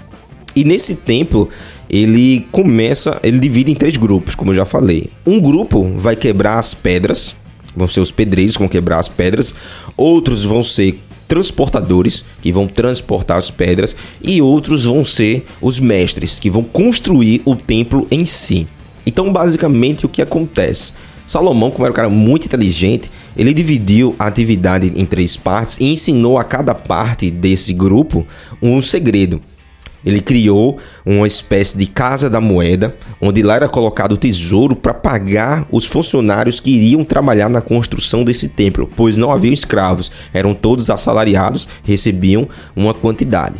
e 0.55 0.63
nesse 0.63 0.95
templo, 0.95 1.49
ele 1.89 2.47
começa, 2.51 3.19
ele 3.23 3.39
divide 3.39 3.71
em 3.71 3.75
três 3.75 3.97
grupos, 3.97 4.35
como 4.35 4.51
eu 4.51 4.55
já 4.55 4.65
falei. 4.65 5.09
Um 5.25 5.39
grupo 5.39 5.91
vai 5.95 6.15
quebrar 6.15 6.59
as 6.59 6.73
pedras, 6.73 7.35
vão 7.75 7.87
ser 7.87 8.01
os 8.01 8.11
pedreiros 8.11 8.55
que 8.55 8.59
vão 8.59 8.69
quebrar 8.69 8.99
as 8.99 9.07
pedras. 9.07 9.53
Outros 9.97 10.43
vão 10.43 10.63
ser 10.63 10.99
transportadores, 11.27 12.23
que 12.41 12.51
vão 12.51 12.67
transportar 12.67 13.37
as 13.37 13.49
pedras. 13.49 13.95
E 14.21 14.41
outros 14.41 14.85
vão 14.85 15.03
ser 15.03 15.45
os 15.61 15.79
mestres, 15.79 16.39
que 16.39 16.49
vão 16.49 16.63
construir 16.63 17.41
o 17.45 17.55
templo 17.55 18.07
em 18.11 18.25
si. 18.25 18.67
Então, 19.05 19.31
basicamente, 19.31 20.05
o 20.05 20.09
que 20.09 20.21
acontece? 20.21 20.93
Salomão, 21.25 21.71
como 21.71 21.85
era 21.85 21.91
um 21.91 21.95
cara 21.95 22.09
muito 22.09 22.45
inteligente, 22.45 23.09
ele 23.35 23.53
dividiu 23.53 24.15
a 24.19 24.27
atividade 24.27 24.91
em 24.95 25.05
três 25.05 25.37
partes 25.37 25.77
e 25.79 25.85
ensinou 25.85 26.37
a 26.37 26.43
cada 26.43 26.75
parte 26.75 27.31
desse 27.31 27.73
grupo 27.73 28.25
um 28.61 28.81
segredo. 28.81 29.41
Ele 30.05 30.19
criou 30.19 30.79
uma 31.05 31.25
espécie 31.25 31.77
de 31.77 31.85
casa 31.85 32.29
da 32.29 32.41
moeda, 32.41 32.93
onde 33.21 33.41
lá 33.41 33.55
era 33.55 33.69
colocado 33.69 34.13
o 34.13 34.17
tesouro 34.17 34.75
para 34.75 34.93
pagar 34.93 35.65
os 35.71 35.85
funcionários 35.85 36.59
que 36.59 36.71
iriam 36.71 37.05
trabalhar 37.05 37.47
na 37.47 37.61
construção 37.61 38.23
desse 38.23 38.49
templo, 38.49 38.89
pois 38.97 39.15
não 39.15 39.31
havia 39.31 39.53
escravos, 39.53 40.11
eram 40.33 40.53
todos 40.53 40.89
assalariados, 40.89 41.69
recebiam 41.83 42.49
uma 42.75 42.93
quantidade. 42.93 43.55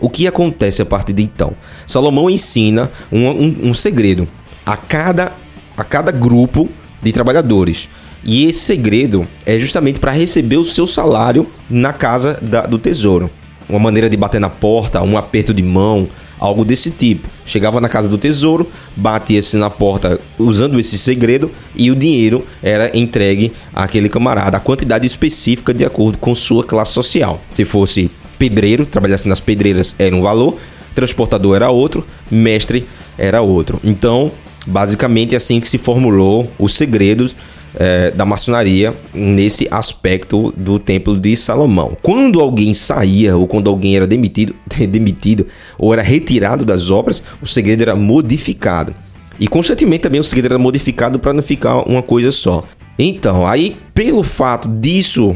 O 0.00 0.10
que 0.10 0.26
acontece 0.26 0.82
a 0.82 0.86
partir 0.86 1.12
de 1.12 1.22
então? 1.22 1.52
Salomão 1.86 2.28
ensina 2.28 2.90
um, 3.12 3.28
um, 3.28 3.56
um 3.64 3.74
segredo 3.74 4.26
a 4.70 4.76
cada, 4.76 5.32
a 5.76 5.82
cada 5.82 6.12
grupo 6.12 6.68
de 7.02 7.10
trabalhadores. 7.10 7.88
E 8.22 8.44
esse 8.44 8.60
segredo 8.60 9.26
é 9.44 9.58
justamente 9.58 9.98
para 9.98 10.12
receber 10.12 10.58
o 10.58 10.64
seu 10.64 10.86
salário 10.86 11.46
na 11.68 11.92
casa 11.92 12.38
da, 12.40 12.62
do 12.62 12.78
tesouro 12.78 13.30
uma 13.70 13.78
maneira 13.78 14.10
de 14.10 14.16
bater 14.16 14.40
na 14.40 14.50
porta, 14.50 15.00
um 15.00 15.16
aperto 15.16 15.54
de 15.54 15.62
mão, 15.62 16.08
algo 16.38 16.64
desse 16.64 16.90
tipo. 16.90 17.28
Chegava 17.46 17.80
na 17.80 17.88
casa 17.88 18.08
do 18.08 18.18
tesouro, 18.18 18.68
batia-se 18.96 19.56
na 19.56 19.70
porta 19.70 20.20
usando 20.38 20.80
esse 20.80 20.98
segredo 20.98 21.50
e 21.74 21.90
o 21.90 21.94
dinheiro 21.94 22.44
era 22.62 22.96
entregue 22.96 23.52
àquele 23.72 24.08
camarada, 24.08 24.56
a 24.56 24.60
quantidade 24.60 25.06
específica 25.06 25.72
de 25.72 25.84
acordo 25.84 26.18
com 26.18 26.34
sua 26.34 26.64
classe 26.64 26.92
social. 26.92 27.40
Se 27.52 27.64
fosse 27.64 28.10
pedreiro, 28.38 28.84
trabalhasse 28.84 29.28
nas 29.28 29.40
pedreiras, 29.40 29.94
era 29.98 30.14
um 30.16 30.22
valor, 30.22 30.58
transportador 30.94 31.54
era 31.54 31.70
outro, 31.70 32.04
mestre 32.30 32.86
era 33.16 33.40
outro. 33.40 33.80
Então, 33.84 34.32
basicamente 34.66 35.34
é 35.34 35.38
assim 35.38 35.60
que 35.60 35.68
se 35.68 35.78
formulou 35.78 36.50
os 36.58 36.74
segredos 36.74 37.34
é, 37.74 38.10
da 38.10 38.24
maçonaria 38.24 38.94
nesse 39.14 39.68
aspecto 39.70 40.52
do 40.56 40.78
Templo 40.78 41.18
de 41.18 41.36
Salomão. 41.36 41.96
Quando 42.02 42.40
alguém 42.40 42.74
saía 42.74 43.36
ou 43.36 43.46
quando 43.46 43.70
alguém 43.70 43.96
era 43.96 44.06
demitido, 44.06 44.54
demitido 44.88 45.46
ou 45.78 45.92
era 45.92 46.02
retirado 46.02 46.64
das 46.64 46.90
obras, 46.90 47.22
o 47.40 47.46
segredo 47.46 47.82
era 47.82 47.96
modificado. 47.96 48.94
E 49.38 49.48
constantemente 49.48 50.02
também 50.02 50.20
o 50.20 50.24
segredo 50.24 50.52
era 50.52 50.58
modificado 50.58 51.18
para 51.18 51.32
não 51.32 51.42
ficar 51.42 51.88
uma 51.88 52.02
coisa 52.02 52.30
só. 52.30 52.64
Então, 52.98 53.46
aí 53.46 53.76
pelo 53.94 54.22
fato 54.22 54.68
disso 54.68 55.34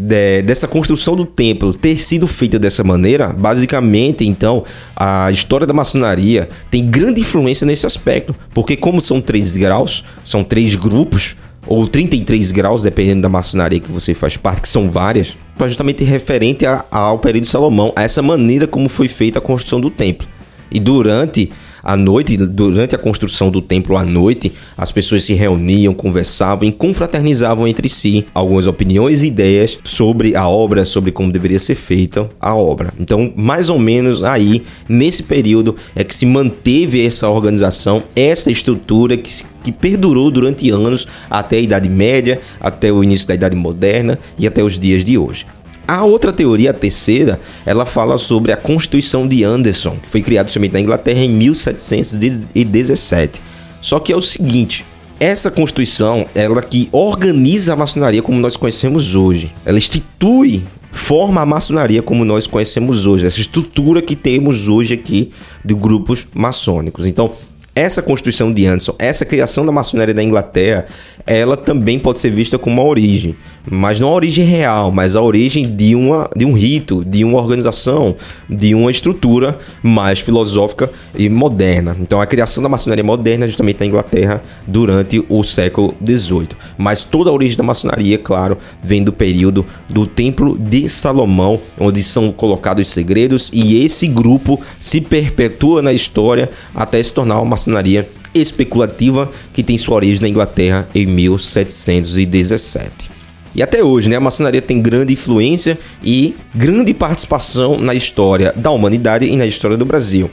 de, 0.00 0.42
dessa 0.42 0.66
construção 0.66 1.14
do 1.14 1.24
templo 1.24 1.74
ter 1.74 1.96
sido 1.96 2.26
feita 2.26 2.58
dessa 2.58 2.82
maneira, 2.82 3.28
basicamente, 3.28 4.26
então, 4.26 4.64
a 4.96 5.30
história 5.30 5.66
da 5.66 5.74
maçonaria 5.74 6.48
tem 6.70 6.88
grande 6.88 7.20
influência 7.20 7.66
nesse 7.66 7.86
aspecto, 7.86 8.34
porque 8.54 8.76
como 8.76 9.00
são 9.00 9.20
três 9.20 9.56
graus, 9.56 10.02
são 10.24 10.42
três 10.42 10.74
grupos, 10.74 11.36
ou 11.66 11.86
33 11.86 12.52
graus, 12.52 12.82
dependendo 12.82 13.22
da 13.22 13.28
maçonaria 13.28 13.78
que 13.78 13.92
você 13.92 14.14
faz 14.14 14.36
parte, 14.36 14.62
que 14.62 14.68
são 14.68 14.90
várias, 14.90 15.36
justamente 15.66 16.02
referente 16.02 16.64
a, 16.64 16.84
ao 16.90 17.18
período 17.18 17.44
de 17.44 17.50
Salomão, 17.50 17.92
a 17.94 18.02
essa 18.02 18.22
maneira 18.22 18.66
como 18.66 18.88
foi 18.88 19.08
feita 19.08 19.38
a 19.38 19.42
construção 19.42 19.80
do 19.80 19.90
templo. 19.90 20.26
E 20.70 20.80
durante 20.80 21.52
à 21.82 21.96
noite, 21.96 22.36
durante 22.36 22.94
a 22.94 22.98
construção 22.98 23.50
do 23.50 23.60
templo 23.60 23.96
à 23.96 24.04
noite, 24.04 24.52
as 24.76 24.92
pessoas 24.92 25.24
se 25.24 25.34
reuniam, 25.34 25.94
conversavam 25.94 26.68
e 26.68 26.72
confraternizavam 26.72 27.66
entre 27.66 27.88
si 27.88 28.26
algumas 28.34 28.66
opiniões 28.66 29.22
e 29.22 29.26
ideias 29.26 29.78
sobre 29.84 30.36
a 30.36 30.48
obra, 30.48 30.84
sobre 30.84 31.10
como 31.12 31.32
deveria 31.32 31.58
ser 31.58 31.74
feita 31.74 32.28
a 32.40 32.54
obra. 32.54 32.92
Então, 32.98 33.32
mais 33.36 33.68
ou 33.68 33.78
menos 33.78 34.22
aí, 34.22 34.62
nesse 34.88 35.22
período, 35.22 35.76
é 35.94 36.04
que 36.04 36.14
se 36.14 36.26
manteve 36.26 37.04
essa 37.04 37.28
organização, 37.28 38.02
essa 38.14 38.50
estrutura 38.50 39.16
que, 39.16 39.32
se, 39.32 39.44
que 39.62 39.72
perdurou 39.72 40.30
durante 40.30 40.70
anos 40.70 41.06
até 41.28 41.56
a 41.56 41.60
Idade 41.60 41.88
Média, 41.88 42.40
até 42.60 42.92
o 42.92 43.02
início 43.02 43.26
da 43.26 43.34
Idade 43.34 43.56
Moderna 43.56 44.18
e 44.38 44.46
até 44.46 44.62
os 44.62 44.78
dias 44.78 45.04
de 45.04 45.16
hoje. 45.16 45.46
A 45.90 46.04
outra 46.04 46.32
teoria, 46.32 46.70
a 46.70 46.72
terceira, 46.72 47.40
ela 47.66 47.84
fala 47.84 48.16
sobre 48.16 48.52
a 48.52 48.56
Constituição 48.56 49.26
de 49.26 49.42
Anderson, 49.42 49.96
que 50.00 50.08
foi 50.08 50.22
criada 50.22 50.48
justamente 50.48 50.70
na 50.70 50.78
Inglaterra 50.78 51.18
em 51.18 51.28
1717. 51.28 53.42
Só 53.80 53.98
que 53.98 54.12
é 54.12 54.16
o 54.16 54.22
seguinte, 54.22 54.86
essa 55.18 55.50
Constituição, 55.50 56.26
ela 56.32 56.62
que 56.62 56.88
organiza 56.92 57.72
a 57.72 57.76
maçonaria 57.76 58.22
como 58.22 58.38
nós 58.38 58.56
conhecemos 58.56 59.16
hoje. 59.16 59.52
Ela 59.66 59.78
institui, 59.78 60.62
forma 60.92 61.40
a 61.40 61.46
maçonaria 61.46 62.02
como 62.02 62.24
nós 62.24 62.46
conhecemos 62.46 63.04
hoje, 63.04 63.26
essa 63.26 63.40
estrutura 63.40 64.00
que 64.00 64.14
temos 64.14 64.68
hoje 64.68 64.94
aqui 64.94 65.32
de 65.64 65.74
grupos 65.74 66.24
maçônicos. 66.32 67.04
Então, 67.04 67.32
essa 67.74 68.02
Constituição 68.02 68.52
de 68.52 68.66
Anderson, 68.66 68.94
essa 68.98 69.24
criação 69.24 69.64
da 69.64 69.72
maçonaria 69.72 70.14
da 70.14 70.22
Inglaterra, 70.22 70.86
ela 71.26 71.56
também 71.56 71.98
pode 71.98 72.20
ser 72.20 72.30
vista 72.30 72.58
como 72.58 72.80
uma 72.80 72.88
origem. 72.88 73.36
Mas 73.68 74.00
não 74.00 74.08
a 74.08 74.12
origem 74.12 74.44
real, 74.44 74.90
mas 74.90 75.16
a 75.16 75.22
origem 75.22 75.64
de, 75.64 75.94
uma, 75.94 76.28
de 76.36 76.44
um 76.44 76.52
rito, 76.52 77.04
de 77.04 77.24
uma 77.24 77.38
organização, 77.38 78.16
de 78.48 78.74
uma 78.74 78.90
estrutura 78.90 79.58
mais 79.82 80.20
filosófica 80.20 80.90
e 81.14 81.28
moderna. 81.28 81.96
Então 82.00 82.20
a 82.20 82.26
criação 82.26 82.62
da 82.62 82.68
maçonaria 82.68 83.04
moderna 83.04 83.46
justamente 83.46 83.80
na 83.80 83.86
Inglaterra 83.86 84.42
durante 84.66 85.24
o 85.28 85.42
século 85.42 85.94
XVIII. 86.04 86.48
Mas 86.78 87.02
toda 87.02 87.30
a 87.30 87.32
origem 87.32 87.56
da 87.56 87.62
maçonaria, 87.62 88.18
claro, 88.18 88.56
vem 88.82 89.02
do 89.02 89.12
período 89.12 89.66
do 89.88 90.06
Templo 90.06 90.58
de 90.58 90.88
Salomão, 90.88 91.60
onde 91.78 92.02
são 92.02 92.32
colocados 92.32 92.88
os 92.88 92.94
segredos 92.94 93.50
e 93.52 93.84
esse 93.84 94.06
grupo 94.06 94.60
se 94.80 95.00
perpetua 95.00 95.82
na 95.82 95.92
história 95.92 96.50
até 96.74 97.02
se 97.02 97.12
tornar 97.12 97.36
uma 97.36 97.50
maçonaria 97.50 98.08
especulativa 98.32 99.30
que 99.52 99.62
tem 99.62 99.76
sua 99.76 99.96
origem 99.96 100.22
na 100.22 100.28
Inglaterra 100.28 100.88
em 100.94 101.04
1717. 101.06 103.09
E 103.54 103.62
até 103.62 103.82
hoje, 103.82 104.08
né, 104.08 104.16
a 104.16 104.20
maçonaria 104.20 104.62
tem 104.62 104.80
grande 104.80 105.12
influência 105.12 105.78
e 106.02 106.36
grande 106.54 106.94
participação 106.94 107.78
na 107.78 107.94
história 107.94 108.52
da 108.56 108.70
humanidade 108.70 109.26
e 109.26 109.36
na 109.36 109.46
história 109.46 109.76
do 109.76 109.84
Brasil. 109.84 110.30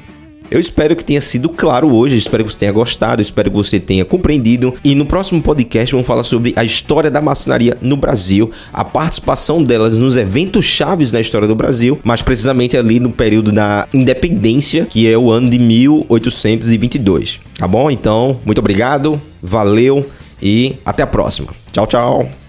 Eu 0.49 0.61
espero 0.61 0.95
que 0.95 1.03
tenha 1.03 1.19
sido 1.19 1.49
claro 1.49 1.93
hoje, 1.93 2.15
espero 2.15 2.45
que 2.45 2.53
você 2.53 2.59
tenha 2.59 2.71
gostado, 2.71 3.21
espero 3.21 3.51
que 3.51 3.57
você 3.57 3.81
tenha 3.81 4.05
compreendido. 4.05 4.73
E 4.81 4.95
no 4.95 5.05
próximo 5.05 5.41
podcast 5.41 5.91
vamos 5.91 6.07
falar 6.07 6.23
sobre 6.23 6.53
a 6.55 6.63
história 6.63 7.11
da 7.11 7.21
maçonaria 7.21 7.77
no 7.81 7.97
Brasil, 7.97 8.49
a 8.71 8.85
participação 8.85 9.61
delas 9.61 9.99
nos 9.99 10.15
eventos 10.15 10.63
chaves 10.63 11.11
na 11.11 11.19
história 11.19 11.47
do 11.47 11.55
Brasil, 11.55 11.99
mas 12.01 12.21
precisamente 12.21 12.77
ali 12.77 12.97
no 12.97 13.11
período 13.11 13.51
da 13.51 13.87
independência, 13.93 14.85
que 14.85 15.11
é 15.11 15.17
o 15.17 15.29
ano 15.29 15.49
de 15.49 15.59
1822. 15.59 17.41
Tá 17.57 17.67
bom? 17.67 17.91
Então, 17.91 18.39
muito 18.45 18.59
obrigado, 18.59 19.21
valeu 19.43 20.09
e 20.41 20.75
até 20.85 21.03
a 21.03 21.07
próxima. 21.07 21.49
Tchau, 21.73 21.85
tchau. 21.87 22.46